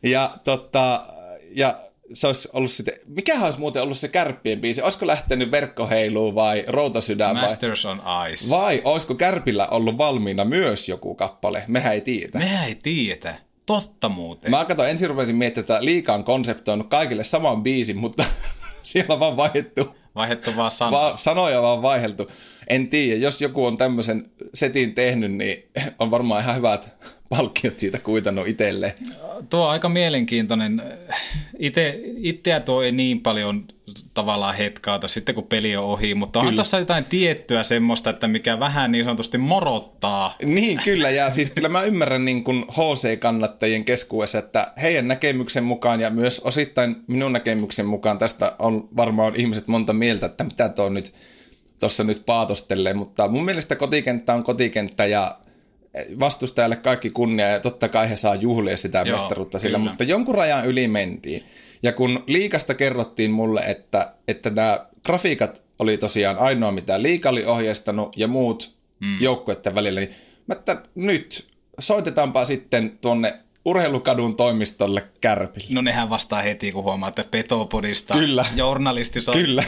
[0.03, 1.05] Ja, tota,
[1.55, 1.79] ja
[2.13, 6.63] se olisi ollut sitten, mikähän olisi muuten ollut se kärppien biisi, olisiko lähtenyt verkkoheiluun vai
[6.67, 8.01] routasydän vai, Masters on
[8.33, 8.49] Ice.
[8.49, 12.39] vai olisiko kärpillä ollut valmiina myös joku kappale, mehän ei tiedä.
[12.39, 13.35] Mehän ei tiedetä.
[13.65, 14.51] Totta muuten.
[14.51, 18.23] Mä katsoin, ensin rupesin miettimään, että liikaan konseptoinut kaikille saman biisin, mutta
[18.83, 20.91] siellä on vaan vaihdettu Vaihdettu vaan sana.
[20.91, 22.31] Va- sanoja vaan vaihdeltu.
[22.69, 25.63] En tiedä, jos joku on tämmöisen setin tehnyt, niin
[25.99, 26.97] on varmaan ihan hyvät
[27.29, 28.93] palkkiot siitä kuitannut itselleen.
[29.49, 30.81] Tuo on aika mielenkiintoinen.
[31.59, 33.65] Ite, itseä tuo ei niin paljon
[34.13, 36.55] tavallaan hetkaata sitten, kun peli on ohi, mutta Kyllä.
[36.55, 40.35] tuossa jotain tiettyä semmoista, että mikä vähän niin sanotusti morottaa.
[40.43, 46.01] Niin, kyllä, ja siis kyllä mä ymmärrän niin kuin HC-kannattajien keskuudessa, että heidän näkemyksen mukaan
[46.01, 50.89] ja myös osittain minun näkemyksen mukaan tästä on varmaan ihmiset monta mieltä, että mitä tuo
[50.89, 51.13] nyt
[51.79, 55.37] tuossa nyt paatostelee, mutta mun mielestä kotikenttä on kotikenttä ja
[56.19, 59.89] vastustajalle kaikki kunnia ja totta kai he saa juhlia sitä Joo, mestaruutta sillä, kyllä.
[59.89, 61.43] mutta jonkun rajan yli mentiin.
[61.83, 67.45] Ja kun liikasta kerrottiin mulle, että, että nämä grafiikat oli tosiaan ainoa, mitä liika oli
[67.45, 69.21] ohjeistanut ja muut mm.
[69.21, 70.13] joukkueiden välillä, niin
[70.47, 71.47] mä että nyt
[71.79, 75.67] soitetaanpa sitten tuonne urheilukadun toimistolle Kärpille.
[75.69, 78.45] No nehän vastaa heti, kun huomaa, että Petopodista Kyllä.
[78.55, 79.45] journalisti soittaa.
[79.45, 79.63] Kyllä.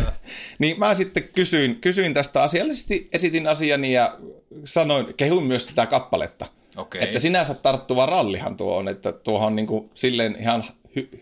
[0.59, 4.17] Niin mä sitten kysyin, kysyin tästä asiallisesti, esitin asiani ja
[4.63, 6.45] sanoin, kehuin myös tätä kappaletta.
[6.77, 7.03] Okei.
[7.03, 10.63] Että sinänsä tarttuva rallihan tuo on, että tuohon on niin kuin silleen ihan
[10.99, 11.19] hy-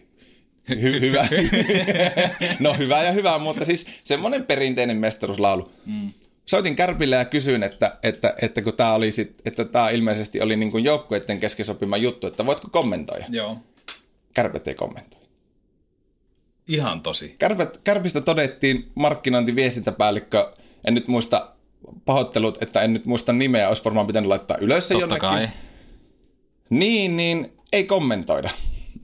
[0.71, 1.27] hy- hyvä.
[2.59, 5.71] no hyvä ja hyvä, mutta siis semmoinen perinteinen mestaruuslaulu.
[5.85, 6.11] Mm.
[6.49, 10.55] Soitin Kärpille ja kysyin, että, että, että kun tämä oli sit, että tämä ilmeisesti oli
[10.55, 13.25] niin joukkueiden kesken sopima juttu, että voitko kommentoida?
[13.29, 13.57] Joo.
[14.33, 15.21] Kärpät ei kommentoi.
[16.67, 17.35] Ihan tosi.
[17.39, 20.53] Kärpät, Kärpistä todettiin markkinointiviestintäpäällikkö,
[20.87, 21.51] en nyt muista
[22.05, 25.19] pahoittelut, että en nyt muista nimeä, olisi varmaan pitänyt laittaa ylös se Totta jonnekin.
[25.29, 25.49] kai.
[26.69, 28.49] Niin, niin ei kommentoida.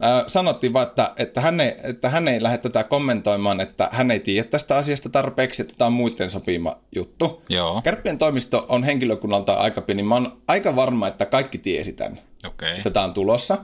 [0.04, 4.12] Äh, sanottiin vaan, että, että, hän ei, että hän ei lähde tätä kommentoimaan, että hän
[4.12, 7.44] ei tiedä tästä asiasta tarpeeksi, että tämä on muiden sopima juttu.
[7.50, 7.82] Joo.
[7.82, 10.04] Kärppien toimisto on henkilökunnalta aika pieni.
[10.04, 12.78] Mä oon aika varma, että kaikki tiesi tämän, Okei.
[12.78, 13.58] että tämä on tulossa.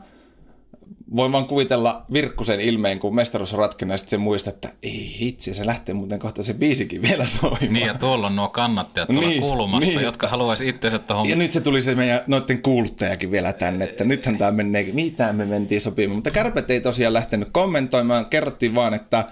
[1.16, 3.52] Voin vaan kuvitella Virkkusen ilmeen, kun mestaruus
[3.90, 7.74] ja sitten se muistaa, että ei hitsi, se lähtee muuten kohta se biisikin vielä soimaan.
[7.74, 10.02] Niin, ja tuolla on nuo kannattajat tuolla Niin, kulmassa, niin.
[10.02, 11.30] jotka haluaisi itsensä tuohon...
[11.30, 15.34] Ja nyt se tuli se meidän noiden kuuluttajakin vielä tänne, että nythän tämä menee, mitä
[15.34, 16.16] me mentiin sopimaan.
[16.16, 19.26] Mutta kärpät ei tosiaan lähtenyt kommentoimaan, kerrottiin vaan, että,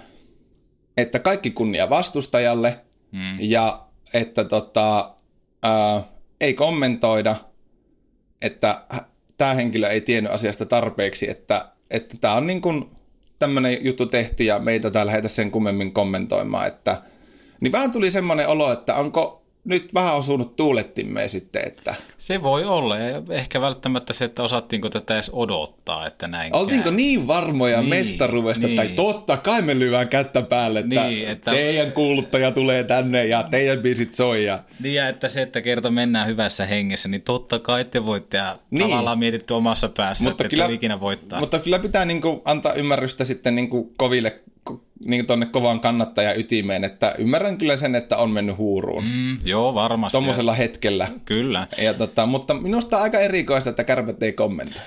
[0.96, 2.80] että kaikki kunnia vastustajalle
[3.12, 3.36] Mm.
[3.40, 5.14] ja että tota,
[5.62, 6.02] ää,
[6.40, 7.36] ei kommentoida,
[8.42, 8.82] että
[9.38, 12.90] tämä henkilö ei tiennyt asiasta tarpeeksi, että että tämä on niin kuin
[13.38, 17.00] tämmöinen juttu tehty ja meitä täällä lähdetä sen kummemmin kommentoimaan, että
[17.60, 22.64] niin vähän tuli semmoinen olo, että onko, nyt vähän osunut tuulettimeen sitten, että Se voi
[22.64, 26.94] olla, ja ehkä välttämättä se, että osattiinko tätä edes odottaa, että näin oltiinko käy.
[26.94, 28.76] niin varmoja Niin, mestaruudesta, niin.
[28.76, 33.42] tai totta kai me lyvään kättä päälle, että, Niin, että- teidän kuuluttaja tulee tänne ja
[33.50, 37.58] teidän biisit soi ja Niin, ja että se, että kerta mennään hyvässä hengessä, niin totta
[37.58, 38.82] kai te voitte, ja Niin.
[38.90, 41.40] tavallaan mietitty omassa päässä, Mutta että kyllä- ikinä voittaa.
[41.40, 44.57] Mutta kyllä pitää niin kuin antaa ymmärrystä sitten niin kuin koville, ko-
[45.04, 49.10] niin kuin tonne kovaan kannattajan ytimeen, että ymmärrän kyllä sen, että on mennyt huuruun mm,
[49.10, 50.12] Mm, joo, varmasti.
[50.12, 51.08] tuommoisella hetkellä.
[51.24, 51.66] Kyllä.
[51.78, 54.82] Ja tota, mutta minusta on aika erikoista, että kärpät ei kommentoi.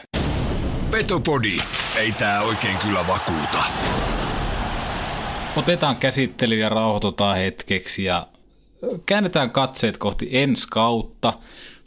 [0.91, 1.57] Petopodi,
[1.95, 3.63] ei tää oikein kyllä vakuuta.
[5.55, 8.27] Otetaan käsittely ja rauhoitutaan hetkeksi ja
[9.05, 11.33] käännetään katseet kohti ensi kautta,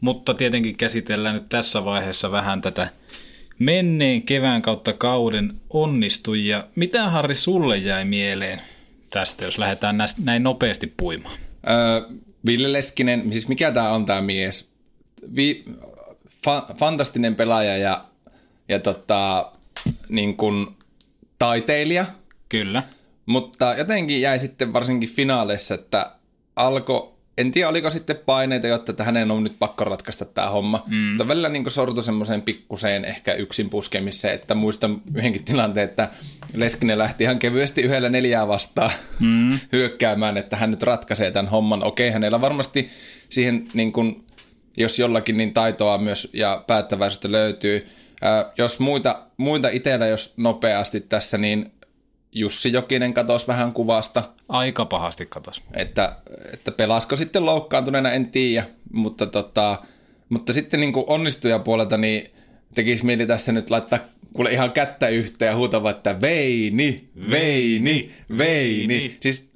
[0.00, 2.88] mutta tietenkin käsitellään nyt tässä vaiheessa vähän tätä
[3.58, 6.64] menneen kevään kautta kauden onnistujia.
[6.74, 8.60] Mitä Harri sulle jäi mieleen
[9.10, 11.38] tästä, jos lähdetään näin nopeasti puimaan?
[11.68, 14.68] Öö, Ville Leskinen, siis mikä tämä on tämä mies?
[15.36, 15.64] Vi,
[16.44, 18.04] fa, fantastinen pelaaja ja,
[18.68, 19.52] ja tota,
[20.08, 20.66] niin kuin
[21.38, 22.06] taiteilija,
[22.48, 22.82] Kyllä.
[23.26, 26.10] mutta jotenkin jäi sitten varsinkin finaaleissa, että
[26.56, 30.84] alkoi, en tiedä oliko sitten paineita, jotta että hänen on nyt pakko ratkaista tämä homma,
[30.86, 30.96] mm.
[30.96, 36.08] mutta välillä niin sortu semmoiseen pikkuseen ehkä yksin puskemiseen, että muistan yhdenkin tilanteen, että
[36.54, 39.58] Leskinen lähti ihan kevyesti yhdellä neljää vastaan mm.
[39.72, 41.84] hyökkäämään, että hän nyt ratkaisee tämän homman.
[41.84, 42.90] Okei, hänellä varmasti
[43.28, 44.24] siihen niin kuin,
[44.76, 47.86] jos jollakin niin taitoa myös ja päättäväisyyttä löytyy.
[48.22, 51.72] Ää, jos muita, muita itsellä, jos nopeasti tässä, niin
[52.34, 55.62] Jussi Jokinen katosi vähän kuvasta, Aika pahasti katos.
[55.74, 56.16] että,
[56.52, 59.78] että pelasko sitten loukkaantuneena, en tiedä, mutta, tota,
[60.28, 62.30] mutta sitten niin kuin onnistuja puolelta, niin
[62.74, 63.98] tekisi mieli tässä nyt laittaa
[64.32, 69.16] kuule ihan kättä yhteen ja huutava, että veini, veini, veini.
[69.20, 69.54] Siis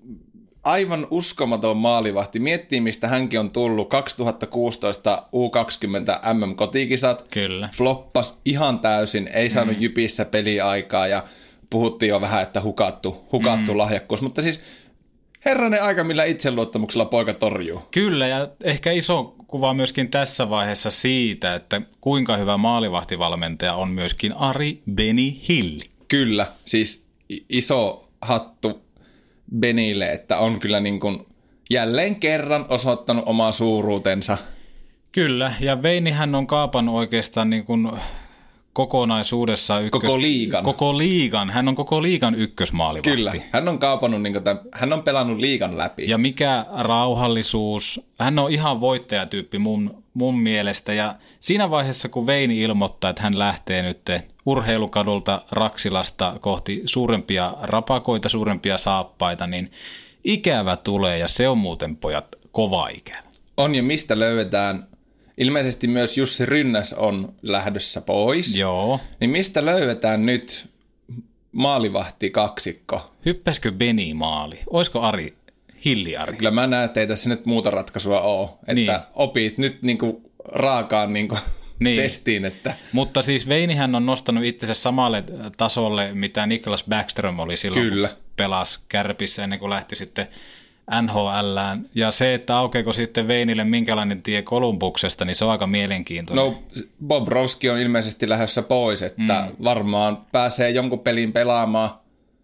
[0.62, 2.38] aivan uskomaton maalivahti.
[2.38, 3.88] Miettii, mistä hänkin on tullut.
[3.88, 7.26] 2016 U20 MM-kotikisat.
[7.32, 7.68] Kyllä.
[7.76, 9.82] Floppas ihan täysin, ei saanut mm.
[9.82, 11.22] jypissä peliaikaa ja
[11.70, 13.78] puhuttiin jo vähän, että hukattu, hukattu mm.
[13.78, 14.22] lahjakkuus.
[14.22, 14.64] Mutta siis
[15.44, 17.82] herranen aika, millä itseluottamuksella poika torjuu.
[17.90, 24.32] Kyllä, ja ehkä iso kuva myöskin tässä vaiheessa siitä, että kuinka hyvä maalivahtivalmentaja on myöskin
[24.32, 25.80] Ari Beni Hill.
[26.08, 27.06] Kyllä, siis
[27.48, 28.82] iso hattu
[29.58, 31.26] Benille, että on kyllä niin kuin
[31.70, 34.38] jälleen kerran osoittanut omaa suuruutensa.
[35.12, 37.90] Kyllä, ja Veinihän on kaapannut oikeastaan niin kuin
[38.78, 40.00] kokonaisuudessaan ykkös...
[40.00, 40.64] Koko liigan.
[40.64, 41.50] Koko liigan.
[41.50, 43.10] Hän on koko liigan ykkösmaalivahti.
[43.10, 46.10] Kyllä, hän on kaupannut, niin tämän, hän on pelannut liigan läpi.
[46.10, 48.00] Ja mikä rauhallisuus.
[48.18, 50.92] Hän on ihan voittajatyyppi mun, mun mielestä.
[50.92, 54.10] Ja siinä vaiheessa, kun Veini ilmoittaa, että hän lähtee nyt
[54.46, 59.72] urheilukadulta Raksilasta kohti suurempia rapakoita, suurempia saappaita, niin
[60.24, 63.22] ikävä tulee ja se on muuten pojat kova ikävä.
[63.56, 64.87] On ja mistä löydetään,
[65.38, 68.58] ilmeisesti myös Jussi Rynnäs on lähdössä pois.
[68.58, 69.00] Joo.
[69.20, 70.66] Niin mistä löydetään nyt
[71.52, 73.06] maalivahti kaksikko?
[73.26, 74.60] Hyppäskö Beni maali?
[74.70, 75.34] Oisko Ari
[75.84, 76.36] Hilli Ari?
[76.36, 78.48] Kyllä mä näen, että ei tässä nyt muuta ratkaisua ole.
[78.60, 78.92] Että Niin.
[79.14, 81.38] opit nyt niinku raakaan niinku
[81.80, 82.02] Niin.
[82.02, 85.24] testiin, että Mutta siis Veinihän on nostanut itsensä samalle
[85.56, 88.08] tasolle, mitä Niklas Backström oli silloin, Kyllä.
[88.08, 90.28] kun pelasi kärpissä ennen kuin lähti sitten
[91.02, 91.88] NHLään.
[91.94, 96.44] Ja se, että aukeeko sitten Veinille minkälainen tie Kolumbuksesta, niin se on aika mielenkiintoinen.
[96.44, 96.62] No,
[97.06, 99.64] Bobrovski on ilmeisesti lähdössä pois, että mm.
[99.64, 101.90] varmaan pääsee jonkun pelin pelaamaan.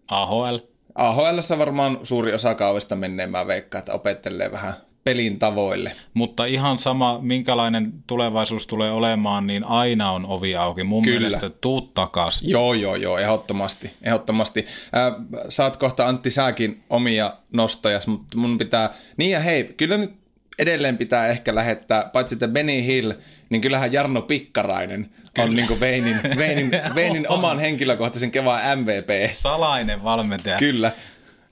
[0.07, 0.57] AHL.
[0.95, 4.73] AHL varmaan suuri osa kaudesta menee, mä veikkaan, että opettelee vähän
[5.05, 5.91] pelin tavoille.
[6.13, 10.83] Mutta ihan sama, minkälainen tulevaisuus tulee olemaan, niin aina on ovi auki.
[10.83, 11.19] Mun Kyllä.
[11.19, 12.41] mielestä tuu takas.
[12.41, 13.91] Joo, joo, joo, ehdottomasti.
[14.03, 14.65] ehdottomasti.
[14.93, 15.11] Ää,
[15.49, 18.93] saat kohta Antti säkin omia nostojas, mutta mun pitää...
[19.17, 20.13] Niin ja hei, kyllä nyt
[20.59, 23.11] edelleen pitää ehkä lähettää, paitsi että Benny Hill,
[23.49, 25.49] niin kyllähän Jarno Pikkarainen kyllä.
[25.49, 29.35] on niin kuin Veinin, Veinin, Veinin oman henkilökohtaisen kevään MVP.
[29.35, 30.57] Salainen valmentaja.
[30.57, 30.91] Kyllä,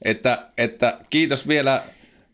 [0.01, 1.83] että, että kiitos vielä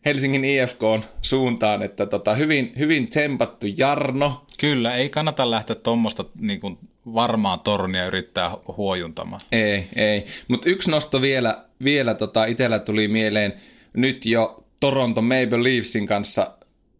[0.04, 0.80] Helsingin IFK
[1.22, 4.46] suuntaan, että tota, hyvin, hyvin tsempattu Jarno.
[4.60, 6.78] Kyllä, ei kannata lähteä tuommoista niin kuin
[7.14, 9.40] varmaa tornia yrittää huojuntamaan.
[9.52, 10.26] Ei, ei.
[10.48, 13.52] Mutta yksi nosto vielä, vielä tota, itsellä tuli mieleen
[13.92, 16.54] nyt jo Toronto Maple Leafsin kanssa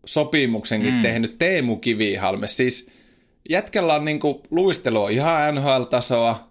[0.05, 1.03] sopimuksenkin mm.
[1.03, 2.47] tehnyt Teemu Kivihalme.
[2.47, 2.91] Siis
[3.49, 6.51] jätkällä on niinku luistelua ihan NHL-tasoa.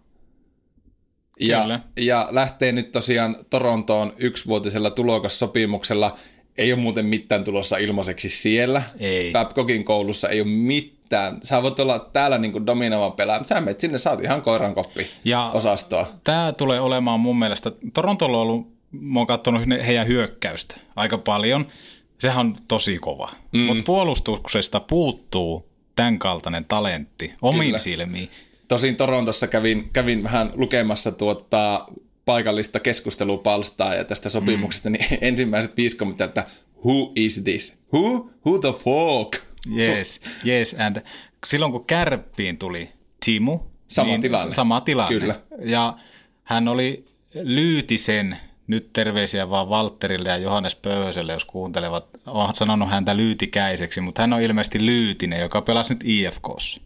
[1.39, 1.79] Ja, Kyllä.
[1.97, 6.17] ja lähtee nyt tosiaan Torontoon yksivuotisella tulokassopimuksella.
[6.59, 8.81] Ei ole muuten mitään tulossa ilmaiseksi siellä.
[8.99, 9.31] Ei.
[9.31, 11.37] Babcockin koulussa ei ole mitään.
[11.43, 13.43] Sä voit olla täällä niinku dominoiva pelaaja.
[13.43, 16.07] Sä menet sinne, oot ihan koirankoppi Ja- osastoa.
[16.23, 21.67] Tämä tulee olemaan mun mielestä, Torontolla on ollut, mä oon katsonut heidän hyökkäystä aika paljon.
[22.17, 23.29] Sehän on tosi kova.
[23.51, 23.59] Mm.
[23.59, 27.77] Mutta puolustuksesta puuttuu tämän kaltainen talentti omiin Kyllä.
[27.79, 28.29] silmiin.
[28.67, 31.85] Tosin Torontossa kävin, kävin vähän lukemassa tuota
[32.29, 34.93] paikallista keskustelupalstaa ja tästä sopimuksesta, mm.
[34.93, 36.45] niin ensimmäiset viisi kommenttia, että
[36.85, 37.79] who is this?
[37.93, 38.29] Who?
[38.45, 39.43] Who the fuck?
[39.77, 40.75] Yes, yes.
[40.79, 41.05] And
[41.47, 42.89] silloin kun kärppiin tuli
[43.25, 44.55] Timu, Sama niin tilanne.
[44.55, 45.19] Sama tilanne.
[45.19, 45.41] Kyllä.
[45.65, 45.93] Ja
[46.43, 47.03] hän oli
[47.43, 52.07] Lyytisen, nyt terveisiä vaan Valtterille ja Johannes Pööselle, jos kuuntelevat.
[52.27, 56.81] Olen sanonut häntä Lyytikäiseksi, mutta hän on ilmeisesti Lyytinen, joka pelasi nyt IFKssa.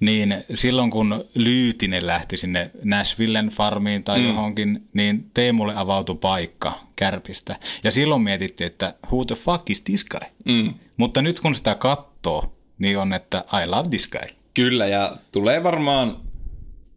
[0.00, 4.26] Niin silloin kun Lyytinen lähti sinne Nashvillen farmiin tai mm.
[4.26, 7.56] johonkin, niin Teemulle avautui paikka kärpistä.
[7.84, 10.28] Ja silloin mietittiin, että who the fuck is this guy?
[10.44, 10.74] Mm.
[10.96, 14.36] Mutta nyt kun sitä katsoo, niin on, että I love this guy.
[14.54, 16.16] Kyllä, ja tulee varmaan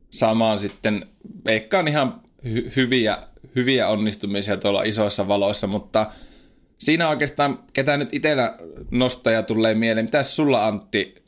[0.10, 1.06] saamaan sitten,
[1.46, 3.18] veikkaan ihan hy- hyviä,
[3.56, 6.12] hyviä onnistumisia tuolla isoissa valoissa, mutta
[6.78, 8.58] siinä oikeastaan, ketä nyt itsellä
[8.92, 11.23] nostaja tulee mieleen, mitäs sulla Antti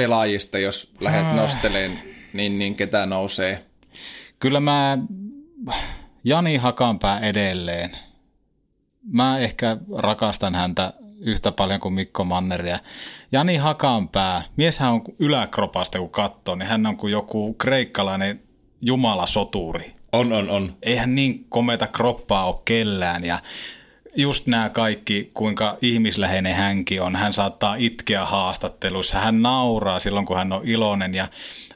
[0.00, 3.64] pelaajista, jos lähdet nosteleen, niin, niin ketä nousee?
[4.38, 4.98] Kyllä mä
[6.24, 7.96] Jani Hakanpää edelleen.
[9.12, 12.78] Mä ehkä rakastan häntä yhtä paljon kuin Mikko Manneria.
[13.32, 18.42] Jani Hakanpää, mieshän on yläkropasta kun katsoo, niin hän on kuin joku kreikkalainen
[18.80, 19.94] jumalasoturi.
[20.12, 20.76] On, on, on.
[20.82, 23.38] Eihän niin kometa kroppaa ole kellään ja
[24.16, 27.16] just nämä kaikki, kuinka ihmisläheinen hänkin on.
[27.16, 31.14] Hän saattaa itkeä haastatteluissa, hän nauraa silloin, kun hän on iloinen.
[31.14, 31.28] Ja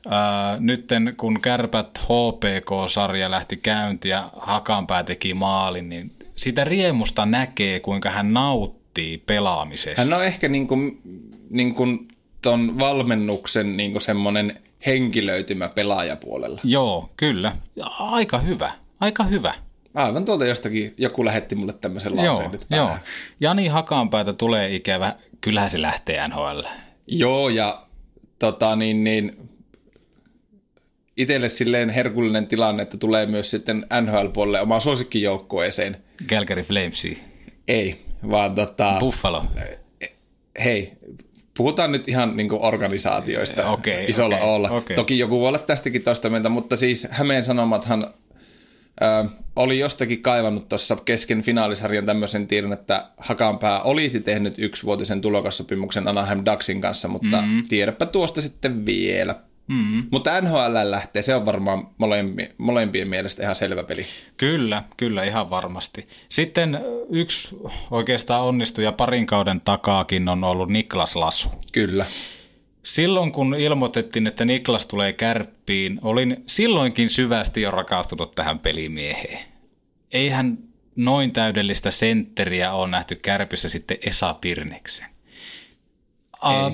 [0.08, 7.80] ää, nytten, kun Kärpät HPK-sarja lähti käyntiin ja Hakanpää teki maalin, niin sitä riemusta näkee,
[7.80, 10.02] kuinka hän nauttii pelaamisesta.
[10.02, 11.00] Hän on ehkä niin kuin,
[11.50, 12.08] niin kuin
[12.42, 16.60] ton valmennuksen niin kuin semmoinen henkilöitymä pelaajapuolella.
[16.64, 17.56] Joo, kyllä.
[17.98, 19.54] Aika hyvä, aika hyvä.
[19.94, 22.86] Aivan tuolta jostakin joku lähetti mulle tämmöisen lauseen Joo, nyt joo.
[22.86, 23.00] päähän.
[23.40, 25.14] Jani Hakanpäätä tulee ikävä.
[25.40, 26.60] Kyllähän se lähtee NHL.
[27.06, 27.86] Joo, ja
[28.38, 29.48] tota, niin, niin,
[31.16, 35.96] itselle silleen herkullinen tilanne, että tulee myös sitten NHL-puolelle omaan suosikkijoukkueeseen.
[36.26, 37.18] Calgary Flamesi.
[37.68, 39.44] Ei, vaan tota, Buffalo.
[40.64, 40.92] hei,
[41.56, 44.70] puhutaan nyt ihan niin organisaatioista Okei, isolla okei, olla.
[44.70, 44.96] okei.
[44.96, 48.14] Toki joku voi olla tästäkin toista mieltä, mutta siis Hämeen Sanomathan
[49.02, 56.08] ö, oli jostakin kaivannut tuossa kesken finaalisarjan tämmöisen tiedon, että Hakanpää olisi tehnyt yksivuotisen tulokassopimuksen
[56.08, 57.54] Anaheim Ducksin kanssa, mutta Mm-hmm.
[57.56, 57.68] mm.
[57.68, 59.34] tiedäpä tuosta sitten vielä.
[59.68, 60.06] Mm-hmm.
[60.10, 64.06] Mutta NHL lähtee, se on varmaan molempien, molempien mielestä ihan selvä peli.
[64.36, 66.04] Kyllä, kyllä ihan varmasti.
[66.28, 66.80] Sitten
[67.10, 67.56] yksi
[67.90, 71.48] oikeastaan onnistuja parin kauden takaakin on ollut Niklas Lasu.
[71.72, 72.06] Kyllä.
[72.84, 79.44] Silloin kun ilmoitettiin, että Niklas tulee kärppiin, olin silloinkin syvästi jo rakastunut tähän pelimieheen.
[80.12, 80.58] Eihän
[80.96, 85.06] noin täydellistä sentteriä ole nähty kärpissä sitten Esa Pirneksen.
[86.40, 86.70] A,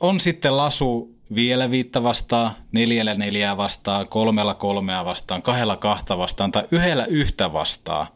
[0.00, 6.52] on sitten Lasu vielä viittä vastaan, neljällä neljää vastaan, kolmella kolmea vastaan, kahdella kahta vastaan
[6.52, 8.06] tai yhdellä yhtä vastaan.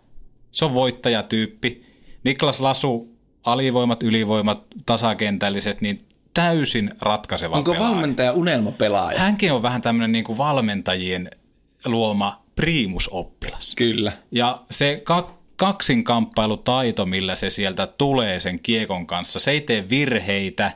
[0.52, 1.86] Se on voittajatyyppi.
[2.24, 7.90] Niklas Lasu, alivoimat, ylivoimat, tasakentälliset, niin täysin ratkaiseva Onko pelaaja.
[7.90, 9.18] valmentaja unelmapelaaja?
[9.18, 11.30] Hänkin on vähän tämmöinen niin kuin valmentajien
[11.84, 13.74] luoma priimusoppilas.
[13.74, 14.12] Kyllä.
[14.32, 20.72] Ja se ka- kaksinkamppailutaito, millä se sieltä tulee sen kiekon kanssa, se ei tee virheitä.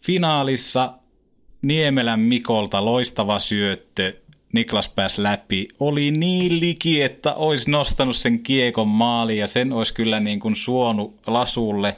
[0.00, 0.92] Finaalissa
[1.62, 4.12] Niemelän Mikolta loistava syöttö,
[4.52, 9.94] Niklas pääsi läpi, oli niin liki, että olisi nostanut sen kiekon maaliin ja sen olisi
[9.94, 11.94] kyllä niin kuin suonut lasulle.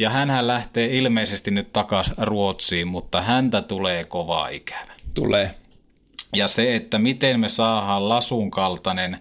[0.00, 4.92] Ja hänhän lähtee ilmeisesti nyt takaisin Ruotsiin, mutta häntä tulee kovaa ikävä.
[5.14, 5.54] Tulee.
[6.36, 9.18] Ja se, että miten me saadaan lasun kaltainen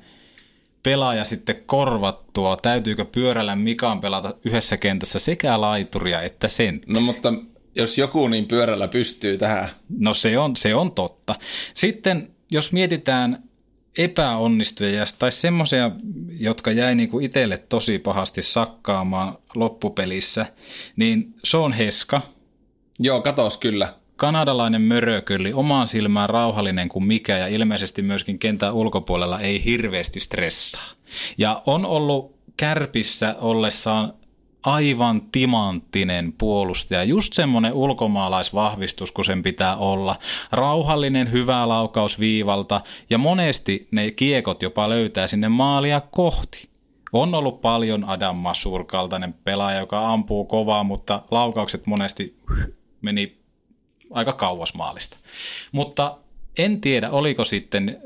[0.84, 6.82] pelaaja sitten korvattua, täytyykö pyörällä Mikan pelata yhdessä kentässä sekä laituria että sen.
[6.88, 7.34] No mutta
[7.76, 9.70] jos joku niin pyörällä pystyy tähän.
[10.00, 11.36] No se on, se on totta.
[11.74, 13.44] Sitten jos mietitään
[13.98, 15.92] epäonnistujia tai semmoisia,
[16.40, 20.46] jotka jäi niinku itselle tosi pahasti sakkaamaan loppupelissä,
[20.96, 22.22] niin se on Heska,
[23.00, 23.94] Joo, katos kyllä.
[24.16, 30.88] kanadalainen mörökylli, omaan silmään rauhallinen kuin mikä ja ilmeisesti myöskin kentän ulkopuolella ei hirveästi stressaa.
[31.38, 34.14] Ja on ollut kärpissä ollessaan
[34.64, 40.16] aivan timanttinen puolustaja, just semmoinen ulkomaalaisvahvistus, kun sen pitää olla.
[40.52, 46.70] Rauhallinen, hyvä laukaus viivalta ja monesti ne kiekot jopa löytää sinne maalia kohti.
[47.14, 52.38] On ollut paljon Adam Masur kaltainen pelaaja, joka ampuu kovaa, mutta laukaukset monesti
[53.02, 53.38] meni
[54.12, 55.18] aika kauas maalista.
[55.72, 56.18] Mutta
[56.58, 57.98] en tiedä, oliko sitten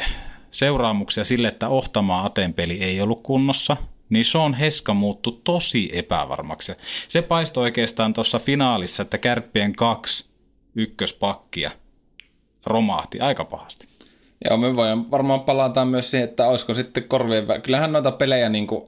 [0.00, 0.12] äh,
[0.50, 3.76] seuraamuksia sille, että Ohtamaa Aten peli ei ollut kunnossa,
[4.10, 6.72] niin Sean Heska muuttui tosi epävarmaksi.
[7.08, 10.30] Se paistoi oikeastaan tuossa finaalissa, että kärppien kaksi
[10.74, 11.70] ykköspakkia
[12.66, 13.88] romahti aika pahasti.
[14.44, 17.60] Joo, me voidaan varmaan palata myös siihen, että olisiko sitten korvien väliä.
[17.60, 18.84] Kyllähän noita pelejä niin kuin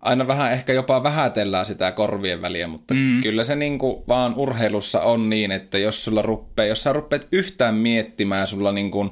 [0.00, 3.20] aina vähän ehkä jopa vähätellään sitä korvien väliä, mutta mm.
[3.22, 7.28] kyllä se niin kuin vaan urheilussa on niin, että jos sulla ruppee, jos sä ruppeet
[7.32, 9.10] yhtään miettimään, sulla niin kuin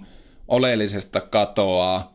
[0.48, 2.11] oleellisesta katoaa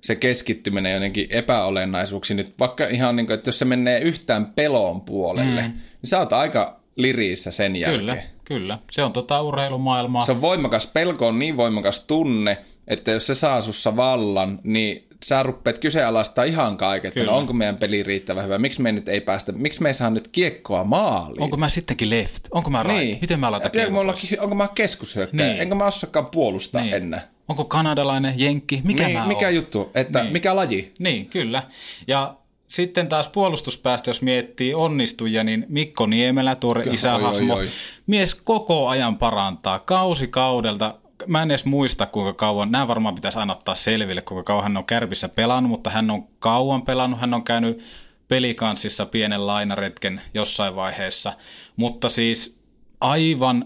[0.00, 2.36] se keskittyminen jonnekin epäolennaisuuksiin.
[2.36, 5.68] Nyt vaikka ihan niin kuin, että jos se menee yhtään pelon puolelle, mm.
[5.68, 8.00] niin sä oot aika liriissä sen jälkeen.
[8.00, 8.78] Kyllä, kyllä.
[8.90, 10.22] Se on tota urheilumaailmaa.
[10.22, 15.06] Se on voimakas, pelko on niin voimakas tunne, että jos se saa sussa vallan, niin
[15.24, 19.08] sä ruppeat kyseenalaistaa ihan kaiken, että no, onko meidän peli riittävän hyvä, miksi me nyt
[19.08, 21.42] ei päästä, miksi me ei saa nyt kiekkoa maaliin.
[21.42, 22.44] Onko mä sittenkin left?
[22.50, 22.98] Onko mä right?
[22.98, 23.18] Niin.
[23.20, 24.14] Miten mä laitan kiekkoa?
[24.40, 25.48] Onko mä keskushyökkäjä?
[25.48, 25.62] Niin.
[25.62, 26.94] Enkä mä osakaan puolustaa niin.
[26.94, 27.22] enää.
[27.50, 28.80] Onko kanadalainen, jenkki?
[28.84, 29.54] Mikä niin, mä Mikä oon?
[29.54, 29.90] juttu?
[29.94, 30.32] Että niin.
[30.32, 30.92] Mikä laji?
[30.98, 31.62] Niin, kyllä.
[32.06, 32.34] Ja
[32.68, 37.68] sitten taas puolustuspäästä, jos miettii onnistujia, niin Mikko Niemelä, tuore isähahmo, oi, oi.
[38.06, 40.94] mies koko ajan parantaa kausi kaudelta.
[41.26, 44.76] Mä en edes muista, kuinka kauan, nämä varmaan pitäisi aina ottaa selville, kuinka kauan hän
[44.76, 47.84] on kärpissä pelannut, mutta hän on kauan pelannut, hän on käynyt
[48.28, 51.32] pelikanssissa pienen lainaretken jossain vaiheessa,
[51.76, 52.60] mutta siis
[53.00, 53.64] aivan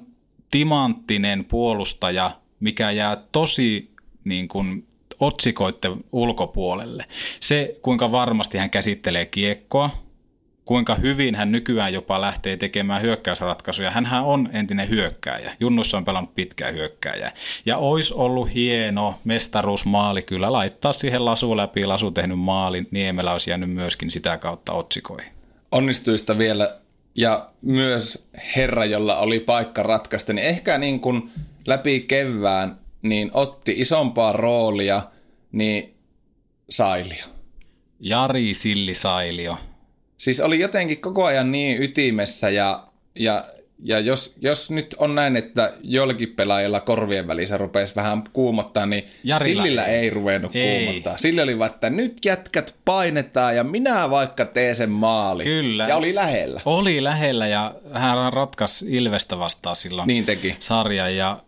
[0.51, 2.31] timanttinen puolustaja,
[2.65, 3.91] mikä jää tosi
[4.25, 4.87] niin kuin
[5.21, 7.07] otsikoiden ulkopuolelle.
[7.41, 9.91] Se, kuinka varmasti hän käsittelee kiekkoa,
[10.65, 13.91] kuinka hyvin hän nykyään jopa lähtee tekemään hyökkäysratkaisuja.
[13.91, 15.57] Hänhän on entinen hyökkääjä.
[15.61, 17.33] Junnussa on pelannut pitkään hyökkääjä.
[17.67, 22.89] Ja olisi ollut hieno mestaruusmaali kyllä laittaa siihen lasu läpi, lasu tehnyt maalin.
[22.91, 25.33] Niemelä olisi jäänyt myöskin sitä kautta otsikoihin.
[25.73, 26.79] Onnistuista vielä
[27.15, 31.31] ja myös herra, jolla oli paikka ratkaista, niin ehkä niin kuin
[31.67, 35.03] läpi kevään niin otti isompaa roolia
[35.53, 35.95] niin
[36.71, 37.25] Sailio.
[38.01, 39.57] Jari Silli Sailio.
[40.17, 43.45] Siis oli jotenkin koko ajan niin ytimessä ja, ja,
[43.83, 49.05] ja jos, jos nyt on näin, että jollakin pelaajilla korvien välissä rupesi vähän kuumottaa, niin
[49.25, 50.85] Jarilla Sillillä ei, ei ruvennut ei.
[50.85, 51.17] kuumottaa.
[51.17, 55.45] Sillä oli vaan, että nyt jätkät painetaan ja minä vaikka teen sen maali.
[55.45, 55.89] Kyllä.
[55.89, 56.61] Ja oli lähellä.
[56.65, 60.57] Oli lähellä ja hän ratkaisi Ilvestä vastaan silloin niin teki.
[60.61, 61.41] sarjan ja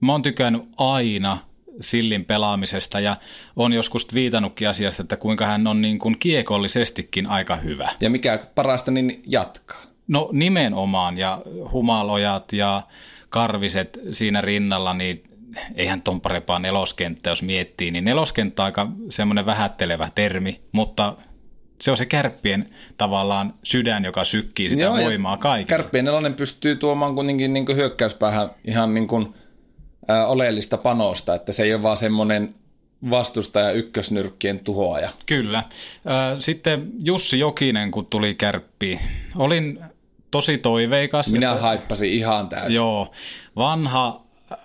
[0.00, 1.38] mä oon tykännyt aina
[1.80, 3.16] Sillin pelaamisesta ja
[3.56, 7.88] on joskus viitannutkin asiasta, että kuinka hän on niin kuin kiekollisestikin aika hyvä.
[8.00, 9.80] Ja mikä parasta, niin jatkaa.
[10.08, 11.42] No nimenomaan ja
[11.72, 12.82] humalojat ja
[13.28, 15.22] karviset siinä rinnalla, niin
[15.74, 21.16] eihän ton parempaa neloskenttä, jos miettii, niin neloskenttä on aika semmoinen vähättelevä termi, mutta
[21.80, 25.68] se on se kärppien tavallaan sydän, joka sykkii sitä Joo, voimaa kaikille.
[25.68, 29.34] Kärppien nelonen pystyy tuomaan kuitenkin niin hyökkäyspäähän ihan niin kuin
[30.08, 32.54] ää, oleellista panosta, että se ei ole vaan semmoinen
[33.10, 35.10] vastustaja ykkösnyrkkien tuhoaja.
[35.26, 35.62] Kyllä.
[36.38, 39.00] Sitten Jussi Jokinen, kun tuli kärppiin.
[39.36, 39.80] Olin
[40.30, 41.32] tosi toiveikas.
[41.32, 41.62] Minä että...
[41.62, 42.74] haippasin ihan täysin.
[42.74, 43.12] Joo.
[43.56, 44.20] Vanha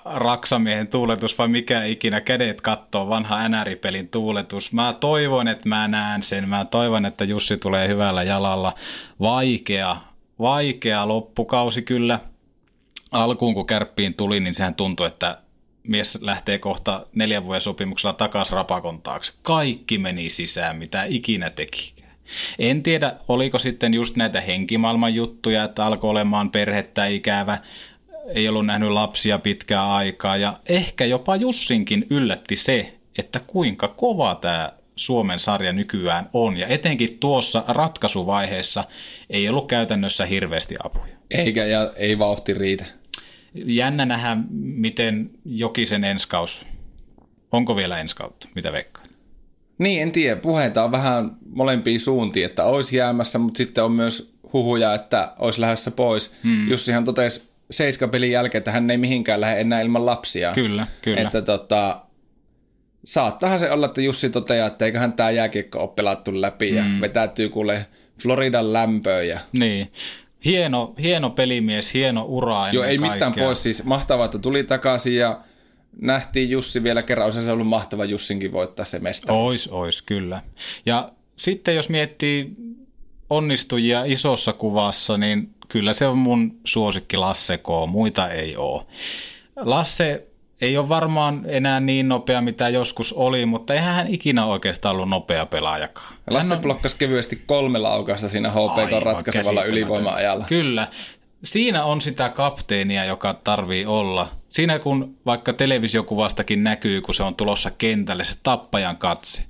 [0.06, 4.74] raksamiehen tuuletus vai mikä ikinä, kädet kattoo, vanha NR-pelin tuuletus.
[4.74, 6.50] Mä toivon, että mä näen sen.
[6.50, 8.74] Mä toivon, että Jussi tulee hyvällä jalalla.
[9.20, 9.98] Vaikea,
[10.40, 12.20] vaikea loppukausi kyllä–
[13.16, 15.38] alkuun kun kärppiin tuli, niin sehän tuntui, että
[15.88, 19.34] mies lähtee kohta neljän vuoden sopimuksella takaisin rapakon taakse.
[19.42, 21.94] Kaikki meni sisään, mitä ikinä teki.
[22.60, 27.58] En tiedä, oliko sitten just näitä henkimaailman juttuja, että alkoi olemaan perhettä ikävä,
[28.28, 34.36] ei ollut nähnyt lapsia pitkää aikaa ja ehkä jopa Jussinkin yllätti se, että kuinka kova
[34.36, 38.84] tämä Suomen sarja nykyään on ja etenkin tuossa ratkaisuvaiheessa
[39.30, 41.16] ei ollut käytännössä hirveästi apuja.
[41.32, 42.86] Eikä ja ei vauhti riitä
[43.56, 46.68] jännä nähdä, miten Jokisen enskaus,
[47.52, 49.06] onko vielä enskautta, mitä veikkaa?
[49.78, 50.36] Niin, en tiedä.
[50.36, 55.62] Puheita on vähän molempiin suuntiin, että olisi jäämässä, mutta sitten on myös huhuja, että olisi
[55.62, 56.36] lähdössä pois.
[56.44, 56.70] Hmm.
[56.70, 60.54] Jussihan totesi seiskapelin jälkeen, että hän ei mihinkään lähde enää ilman lapsia.
[60.54, 61.22] Kyllä, kyllä.
[61.22, 62.02] Että tota,
[63.06, 67.02] saattahan se olla, että Jussi toteaa, että eiköhän tämä jääkiekko ole pelattu läpi ja hmm.
[67.02, 67.86] vetäytyy kuule
[68.24, 69.28] Floridan lämpöön.
[69.28, 69.40] Ja...
[69.52, 69.92] Niin.
[70.46, 73.14] Hieno, hieno pelimies, hieno ura Joo, ei kaikkea.
[73.14, 73.64] mitään pois.
[73.64, 75.40] Siis mahtavaa, että tuli takaisin ja
[76.02, 77.26] nähtiin Jussi vielä kerran.
[77.26, 79.48] Olisi se ollut mahtava Jussinkin voittaa se mestaruus.
[79.48, 80.42] Ois, ois, kyllä.
[80.86, 82.52] Ja sitten jos miettii
[83.30, 87.68] onnistujia isossa kuvassa, niin kyllä se on mun suosikki Lasse K.
[87.88, 88.86] Muita ei ole.
[89.56, 90.28] Lasse
[90.62, 95.10] ei ole varmaan enää niin nopea, mitä joskus oli, mutta eihän hän ikinä oikeastaan ollut
[95.10, 96.14] nopea pelaajakaan.
[96.30, 96.60] Lasse on...
[96.60, 100.46] blokkasi kevyesti kolme laukasta siinä HPK ratkaisevalla ylivoima-ajalla.
[100.46, 100.88] Kyllä.
[101.44, 104.30] Siinä on sitä kapteenia, joka tarvii olla.
[104.50, 109.44] Siinä kun vaikka televisiokuvastakin näkyy, kun se on tulossa kentälle, se tappajan katse.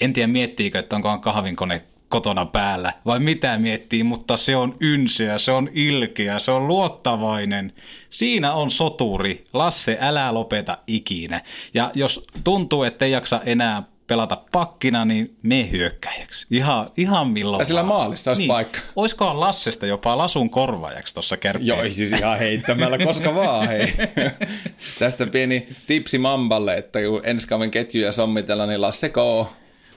[0.00, 5.38] En tiedä miettiikö, että onkohan kahvinkone kotona päällä, vai mitä miettii, mutta se on ynseä,
[5.38, 7.72] se on ilkeä, se on luottavainen.
[8.10, 9.44] Siinä on soturi.
[9.52, 11.40] Lasse, älä lopeta ikinä.
[11.74, 16.46] Ja jos tuntuu, että ei jaksa enää pelata pakkina, niin me hyökkäjäksi.
[16.50, 18.78] Ihan, ihan milloin Tai sillä maalissa olisi paikka.
[18.96, 21.66] Oiskohan Lassesta jopa lasun korvaajaksi tuossa kärppeen?
[21.66, 23.94] Joo, siis ihan heittämällä, koska vaan hei.
[24.98, 29.16] Tästä pieni tipsi Mamballe, että kun ensi kauden ketjuja sommitellaan, niin Lasse K.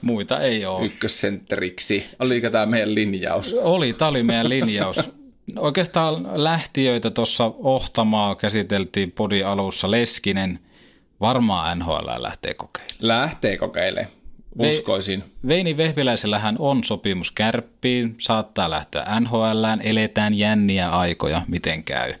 [0.02, 0.86] Muita ei ole.
[0.86, 2.06] ykkössentteriksi.
[2.18, 3.54] Oliko tämä meidän linjaus?
[3.54, 4.96] Oli, tämä oli meidän linjaus.
[5.56, 9.90] Oikeastaan lähtiöitä tuossa Ohtamaa käsiteltiin podi alussa.
[9.90, 10.58] Leskinen
[11.20, 12.98] varmaan NHL lähtee kokeilemaan.
[13.00, 14.16] Lähtee kokeilemaan.
[14.58, 15.24] Uskoisin.
[15.48, 22.14] Veini Vehviläisellähän on sopimus kärppiin, saattaa lähteä NHLään, eletään jänniä aikoja, miten käy.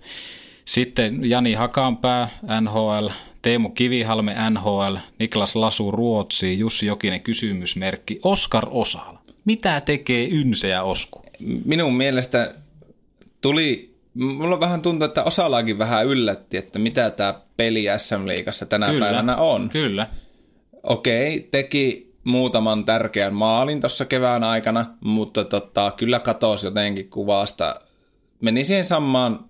[0.64, 2.28] Sitten Jani Hakanpää,
[2.60, 3.08] NHL,
[3.46, 9.18] Teemu Kivihalme, NHL, Niklas Lasu, Ruotsi, Jussi Jokinen, kysymysmerkki, Oskar Osala.
[9.44, 11.22] Mitä tekee Ynse ja Osku?
[11.64, 12.54] Minun mielestä
[13.40, 19.36] tuli, mulla vähän tuntuu, että osalaakin vähän yllätti, että mitä tämä peli SM-liigassa tänä päivänä
[19.36, 19.68] on.
[19.68, 20.06] Kyllä.
[20.82, 27.80] Okei, teki muutaman tärkeän maalin tuossa kevään aikana, mutta tota, kyllä katosi jotenkin kuvasta.
[28.40, 29.44] Meni siihen samaan,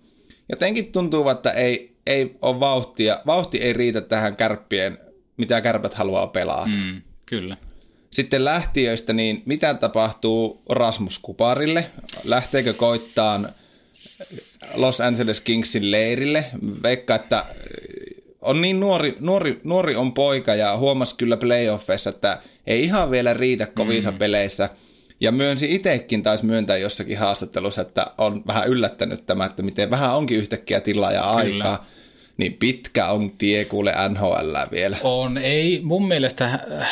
[0.49, 4.99] jotenkin tuntuu, että ei, ei ole vauhtia, vauhti ei riitä tähän kärppien,
[5.37, 6.67] mitä kärpät haluaa pelata.
[6.67, 7.03] Mm.
[7.27, 7.57] Kyllä.
[8.11, 11.91] Sitten lähtiöistä, niin mitä tapahtuu Rasmus Kuparille?
[12.25, 13.49] Lähteekö koittaan
[14.75, 16.45] Los Angeles Kingsin leirille?
[16.83, 17.47] Veikka, että
[18.41, 23.35] on niin nuori, nuori, nuori on poika ja huomasi kyllä playoffeissa, että ei ihan vielä
[23.35, 24.19] riitä kovissa mm.
[24.19, 24.71] peleissä.
[25.21, 30.17] Ja myönsi itsekin, taisi myöntää jossakin haastattelussa, että on vähän yllättänyt tämä, että miten vähän
[30.17, 31.79] onkin yhtäkkiä tilaa ja Kyllä.
[32.37, 34.97] Niin pitkä on tie kuule NHL vielä.
[35.03, 36.89] On, ei mun mielestä äh,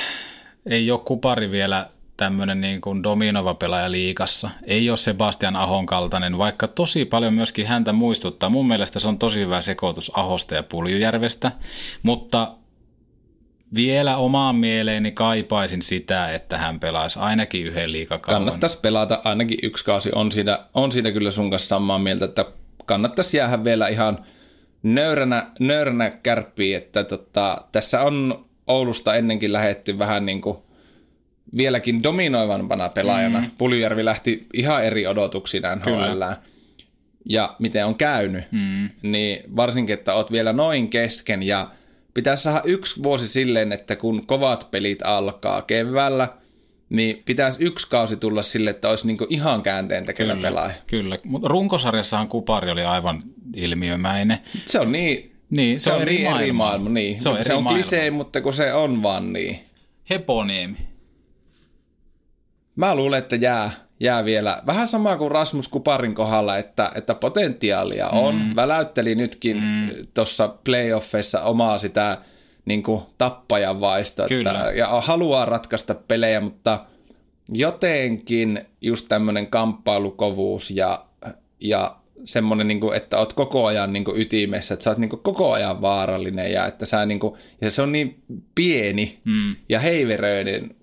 [0.67, 1.87] ei ole Kupari vielä
[2.17, 4.51] tämmöinen niin kuin dominova pelaaja liikassa.
[4.67, 8.51] Ei ole Sebastian Ahon kaltainen, vaikka tosi paljon myöskin häntä muistuttaa.
[8.51, 11.53] Mun mielestä se on tosi hyvä sekoitus Ahosta ja Puljujärvestä,
[12.03, 12.53] mutta
[13.75, 18.47] vielä omaan mieleeni kaipaisin sitä, että hän pelaisi ainakin yhden liikakauden.
[18.47, 20.11] Kannattaisi pelata ainakin yksi kausi.
[20.15, 22.45] On siitä, on siitä kyllä sun kanssa samaa mieltä, että
[22.85, 24.25] kannattaisi jäädä vielä ihan
[24.85, 30.59] nöyränä, nöyränä kärppiin, että tota, tässä on Oulusta ennenkin lähetty vähän niin kuin
[31.57, 33.41] vieläkin dominoivampana pelaajana.
[33.41, 33.51] Mm.
[33.59, 36.23] Puljujärvi lähti ihan eri odotuksiin NHL.
[37.29, 38.91] Ja miten on käynyt, mm.
[39.03, 41.71] niin varsinkin, että oot vielä noin kesken ja
[42.15, 46.29] pitäisi saada yksi vuosi silleen, että kun kovat pelit alkaa keväällä,
[46.97, 50.75] niin pitäisi yksi kausi tulla sille, että olisi niinku ihan käänteen tekevä pelaaja.
[50.87, 53.23] Kyllä, mutta runkosarjassahan Kupari oli aivan
[53.57, 54.39] ilmiömäinen.
[54.67, 56.89] Se on niin, Niin, se, on niin eri maailma.
[56.91, 57.21] Niin.
[57.21, 57.79] Se on, eri se on maailma.
[57.83, 59.61] klisee, mutta kun se on vaan niin.
[60.11, 60.77] Heponiemi.
[62.77, 63.71] Mä luulen, että jää,
[64.01, 68.35] jää vielä vähän sama kuin Rasmus Kuparin kohdalla, että, että potentiaalia on.
[68.35, 68.57] Mm.
[68.57, 70.07] Väläytteli nytkin mm.
[70.15, 72.19] tuossa playoffeissa omaa sitä
[72.65, 74.51] niin kuin tappajan vaistoa Kyllä.
[74.51, 76.87] että, ja haluaa ratkaista pelejä, mutta
[77.49, 81.05] jotenkin just tämmöinen kamppailukovuus ja,
[81.61, 85.09] ja semmoinen, niin kuin, että oot koko ajan niin kuin ytimessä, että sä oot niin
[85.09, 88.23] kuin koko ajan vaarallinen ja että sä niin kuin, ja se on niin
[88.55, 89.57] pieni mm.
[89.69, 90.75] ja heiveröinen,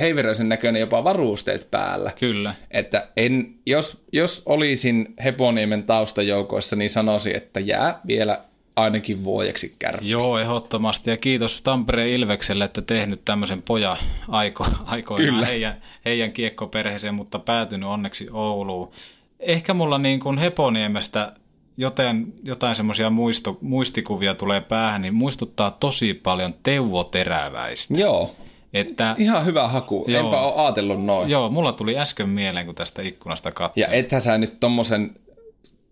[0.00, 2.12] heiveröisen näköinen jopa varusteet päällä.
[2.20, 2.54] Kyllä.
[2.70, 8.44] Että en, jos, jos olisin Heponiemen taustajoukoissa, niin sanoisin, että jää vielä
[8.76, 10.10] ainakin vuodeksi kärppi.
[10.10, 11.10] Joo, ehdottomasti.
[11.10, 13.96] Ja kiitos Tampereen Ilvekselle, että tehnyt tämmöisen poja
[14.28, 15.46] aiko, aikoinaan Kyllä.
[15.46, 18.92] heidän, heidän kiekkoperheeseen, mutta päätynyt onneksi Ouluun.
[19.40, 21.32] Ehkä mulla niin kuin Heponiemestä
[21.76, 23.12] joten, jotain semmoisia
[23.60, 27.94] muistikuvia tulee päähän, niin muistuttaa tosi paljon Teuvo Teräväistä.
[27.94, 28.34] Joo,
[28.72, 30.04] Että, ihan hyvä haku.
[30.08, 30.24] Joo.
[30.24, 31.30] Enpä ole ajatellut noin.
[31.30, 33.82] joo, mulla tuli äsken mieleen, kun tästä ikkunasta katsoin.
[33.82, 35.10] Ja ethän sä nyt tommosen,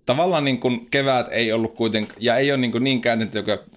[0.08, 3.00] tavallaan niin kuin kevät ei ollut kuitenkaan, ja ei ole niin, kuin niin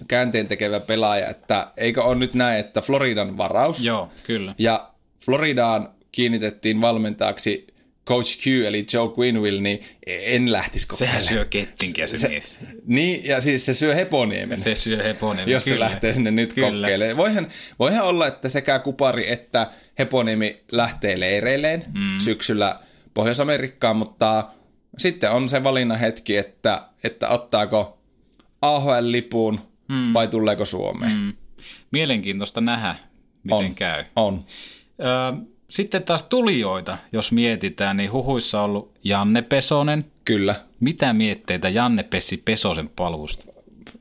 [0.07, 3.85] käänteen, tekevä pelaaja, että eikö ole nyt näin, että Floridan varaus.
[3.85, 4.55] Joo, kyllä.
[4.57, 4.89] Ja
[5.25, 7.67] Floridaan kiinnitettiin valmentajaksi
[8.07, 11.23] Coach Q, eli Joe Quinwill, niin en lähtisi kokeilemaan.
[11.23, 12.57] Sehän syö kettinkiä se, se mies.
[12.85, 14.57] Niin, ja siis se syö heponiemen.
[14.57, 15.49] Se syö heponen.
[15.49, 16.87] jos se lähtee sinne nyt Kyllä.
[16.87, 17.17] kokeilemaan.
[17.17, 17.47] Voihan,
[17.79, 19.67] voihan olla, että sekä Kupari että
[19.99, 22.19] Heponiemi lähtee leireilleen mm.
[22.19, 22.79] syksyllä
[23.13, 24.43] Pohjois-Amerikkaan, mutta
[24.97, 27.97] sitten on se valinnan hetki, että, että ottaako
[28.61, 30.13] AHL-lipun mm.
[30.13, 31.17] vai tuleeko Suomeen.
[31.17, 31.33] Mm.
[31.91, 32.95] Mielenkiintoista nähdä,
[33.43, 33.75] miten On.
[33.75, 34.03] käy.
[34.15, 34.45] On.
[34.99, 35.37] Ö,
[35.69, 40.05] sitten taas tulijoita, jos mietitään, niin huhuissa on ollut Janne Pesonen.
[40.25, 40.55] Kyllä.
[40.79, 43.45] Mitä mietteitä Janne Pessi Pesosen paluusta?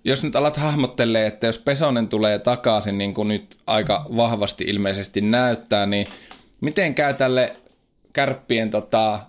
[0.04, 5.20] Jos nyt alat hahmottelee, että jos Pesonen tulee takaisin, niin kuin nyt aika vahvasti ilmeisesti
[5.20, 6.06] näyttää, niin
[6.60, 7.56] miten käy tälle
[8.12, 9.20] kärppien tota,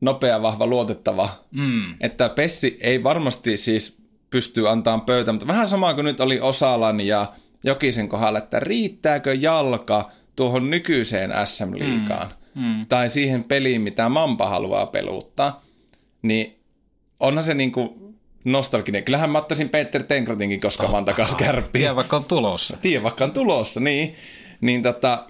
[0.00, 1.28] nopea, vahva, luotettava.
[1.50, 1.82] Mm.
[2.00, 7.00] Että Pessi ei varmasti siis pysty antamaan pöytä, mutta vähän sama kuin nyt oli Osalan
[7.00, 7.32] ja
[7.64, 12.62] Jokisen kohdalla, että riittääkö jalka tuohon nykyiseen SM-liigaan mm.
[12.62, 12.86] Mm.
[12.86, 15.64] tai siihen peliin, mitä Mampa haluaa peluttaa,
[16.22, 16.60] niin
[17.20, 19.04] onhan se niinku nostalginen.
[19.04, 21.82] Kyllähän mä ottaisin Peter Tenkratinkin koska vaan takaisin kärppiin.
[21.82, 22.76] Tiedä vaikka on tulossa.
[22.82, 24.14] Tiedä vaikka on tulossa, niin.
[24.60, 25.26] Niin tota,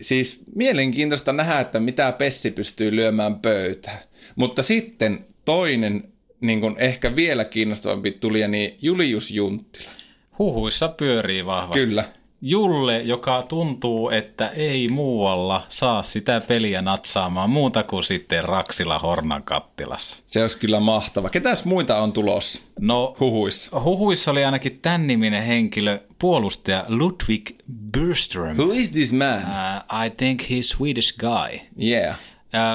[0.00, 3.98] siis mielenkiintoista nähdä, että mitä Pessi pystyy lyömään pöytään.
[4.36, 9.90] Mutta sitten toinen, niin kuin ehkä vielä kiinnostavampi tuli, niin Julius Junttila.
[10.38, 11.86] Huhuissa pyörii vahvasti.
[11.86, 12.04] Kyllä.
[12.46, 19.42] Julle, joka tuntuu, että ei muualla saa sitä peliä natsaamaan muuta kuin sitten Raksila Hornan
[19.42, 20.22] kattilassa.
[20.26, 21.30] Se olisi kyllä mahtava.
[21.30, 23.80] Ketäs muita on tulossa No, huhuissa?
[23.80, 27.50] huhuissa oli ainakin tämän niminen henkilö, puolustaja Ludwig
[27.92, 28.56] Burström.
[28.56, 29.38] Who is this man?
[29.38, 31.58] Uh, I think he's Swedish guy.
[31.82, 32.16] Yeah.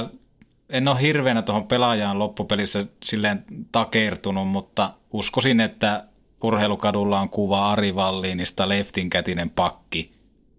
[0.04, 0.20] Uh,
[0.70, 6.04] en ole hirveänä tuohon pelaajaan loppupelissä silleen takertunut, mutta uskoisin, että
[6.44, 10.12] urheilukadulla on kuva Ari Valliinista leftinkätinen pakki.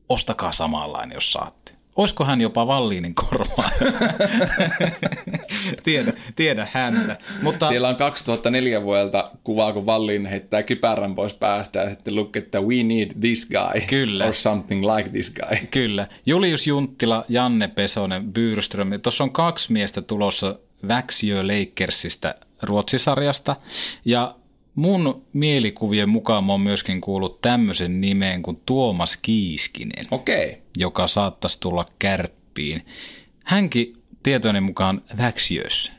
[0.08, 1.72] Ostakaa samanlainen, jos saatte.
[1.96, 3.70] Olisiko hän jopa Valliinin korvaa?
[5.84, 7.16] tiedä, tiedä häntä.
[7.42, 12.42] Mutta Siellä on 2004 vuodelta kuvaa, kun Vallin heittää kypärän pois päästä ja sitten lukee,
[12.42, 13.80] että we need this guy.
[13.86, 14.26] Kyllä.
[14.26, 15.58] Or something like this guy.
[15.70, 16.06] Kyllä.
[16.26, 19.00] Julius Junttila, Janne Pesonen, Byrström.
[19.02, 20.58] Tuossa on kaksi miestä tulossa
[20.88, 23.56] Väksiö Lakersista Ruotsisarjasta.
[24.04, 24.34] Ja
[24.80, 30.06] mun mielikuvien mukaan mä oon myöskin kuullut tämmöisen nimeen kuin Tuomas Kiiskinen.
[30.10, 30.54] Okay.
[30.76, 32.86] joka saattaisi tulla kärppiin.
[33.44, 35.92] Hänkin tietojeni mukaan Väksiössä.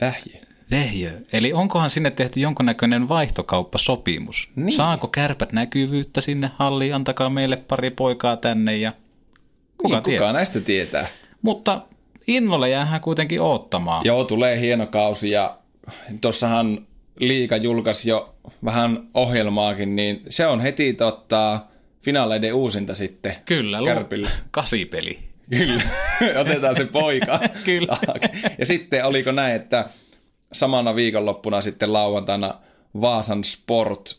[0.00, 0.40] Vähjö.
[0.70, 1.20] Vehjö.
[1.32, 4.50] Eli onkohan sinne tehty jonkunnäköinen vaihtokauppasopimus?
[4.56, 4.72] Niin.
[4.72, 6.94] Saako kärpät näkyvyyttä sinne halliin?
[6.94, 8.92] Antakaa meille pari poikaa tänne ja
[9.78, 10.26] kuka niin, tietää.
[10.26, 11.06] kuka näistä tietää?
[11.42, 11.82] Mutta
[12.26, 14.04] innolla jäähän kuitenkin oottamaan.
[14.04, 15.58] Joo, tulee hieno kausi ja
[16.20, 16.86] tuossahan
[17.18, 21.60] liika julkaisi jo vähän ohjelmaakin, niin se on heti totta,
[22.02, 24.30] finaaleiden uusinta sitten Kyllä, Kärpille.
[24.50, 25.18] kasipeli.
[25.50, 25.82] Kyllä,
[26.40, 27.40] otetaan se poika.
[27.64, 27.96] Kyllä.
[28.58, 29.88] Ja sitten oliko näin, että
[30.52, 32.54] samana viikonloppuna sitten lauantaina
[33.00, 34.18] Vaasan Sport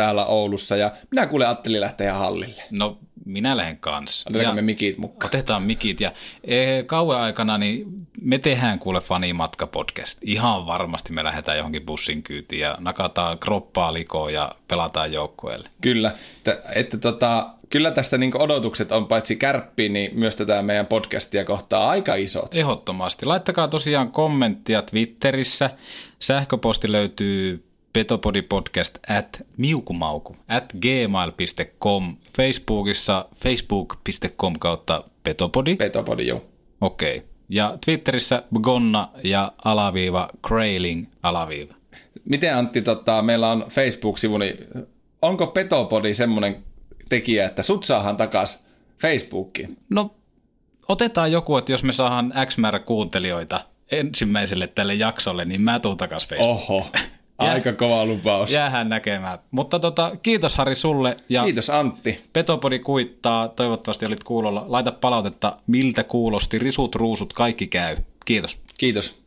[0.00, 2.62] täällä Oulussa ja minä kuule ajattelin lähteä hallille.
[2.70, 4.30] No, minä lähden kanssa.
[4.30, 5.26] Otetaanko Ja me mikit mukaan?
[5.28, 6.12] Otetaan mikit ja
[6.44, 7.86] e, kauan aikana niin
[8.20, 10.18] me tehdään kuule fanimatka podcast.
[10.22, 15.68] Ihan varmasti me lähdetään johonkin bussin kyytiin ja nakataan kroppaa likoon ja pelataan joukkueelle.
[15.80, 20.86] Kyllä, että, että tota, kyllä tästä niin odotukset on paitsi kärppiin, niin myös tätä meidän
[20.86, 22.54] podcastia kohtaa aika isot.
[22.54, 23.26] Ehdottomasti.
[23.26, 25.70] Laittakaa tosiaan kommenttia Twitterissä.
[26.20, 32.16] Sähköposti löytyy petopodipodcast at miukumauku at gmail.com.
[32.36, 35.76] Facebookissa facebook.com kautta petopodi.
[35.76, 36.44] Petopodi, joo.
[36.80, 37.16] Okei.
[37.16, 37.28] Okay.
[37.48, 41.74] Ja Twitterissä Gonna ja alaviiva Krailing alaviiva.
[42.24, 44.56] Miten Antti, tota, meillä on Facebook-sivu, niin
[45.22, 46.64] onko Petopodi semmoinen
[47.08, 48.64] tekijä, että sut saahan takas
[48.98, 49.76] Facebookiin?
[49.90, 50.14] No,
[50.88, 53.60] otetaan joku, että jos me saadaan X määrä kuuntelijoita
[53.90, 56.50] ensimmäiselle tälle jaksolle, niin mä tuun takas Facebookiin.
[56.50, 56.86] Oho,
[57.40, 58.50] aika kova lupaus.
[58.50, 59.38] Jäähän näkemään.
[59.50, 61.16] Mutta tota, kiitos Harri sulle.
[61.28, 62.24] Ja Kiitos Antti.
[62.32, 64.64] Petopodi kuittaa, toivottavasti olit kuulolla.
[64.68, 67.96] Laita palautetta, miltä kuulosti, risut, ruusut, kaikki käy.
[68.24, 68.58] Kiitos.
[68.78, 69.20] Kiitos.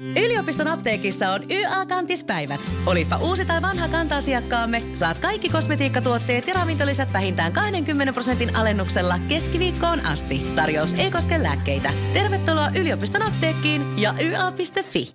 [0.00, 2.60] Yliopiston apteekissa on YA-kantispäivät.
[2.86, 10.06] Olipa uusi tai vanha kanta-asiakkaamme, saat kaikki kosmetiikkatuotteet ja ravintolisät vähintään 20 prosentin alennuksella keskiviikkoon
[10.06, 10.46] asti.
[10.54, 11.90] Tarjous ei koske lääkkeitä.
[12.12, 15.12] Tervetuloa yliopiston apteekkiin ja YA.fi.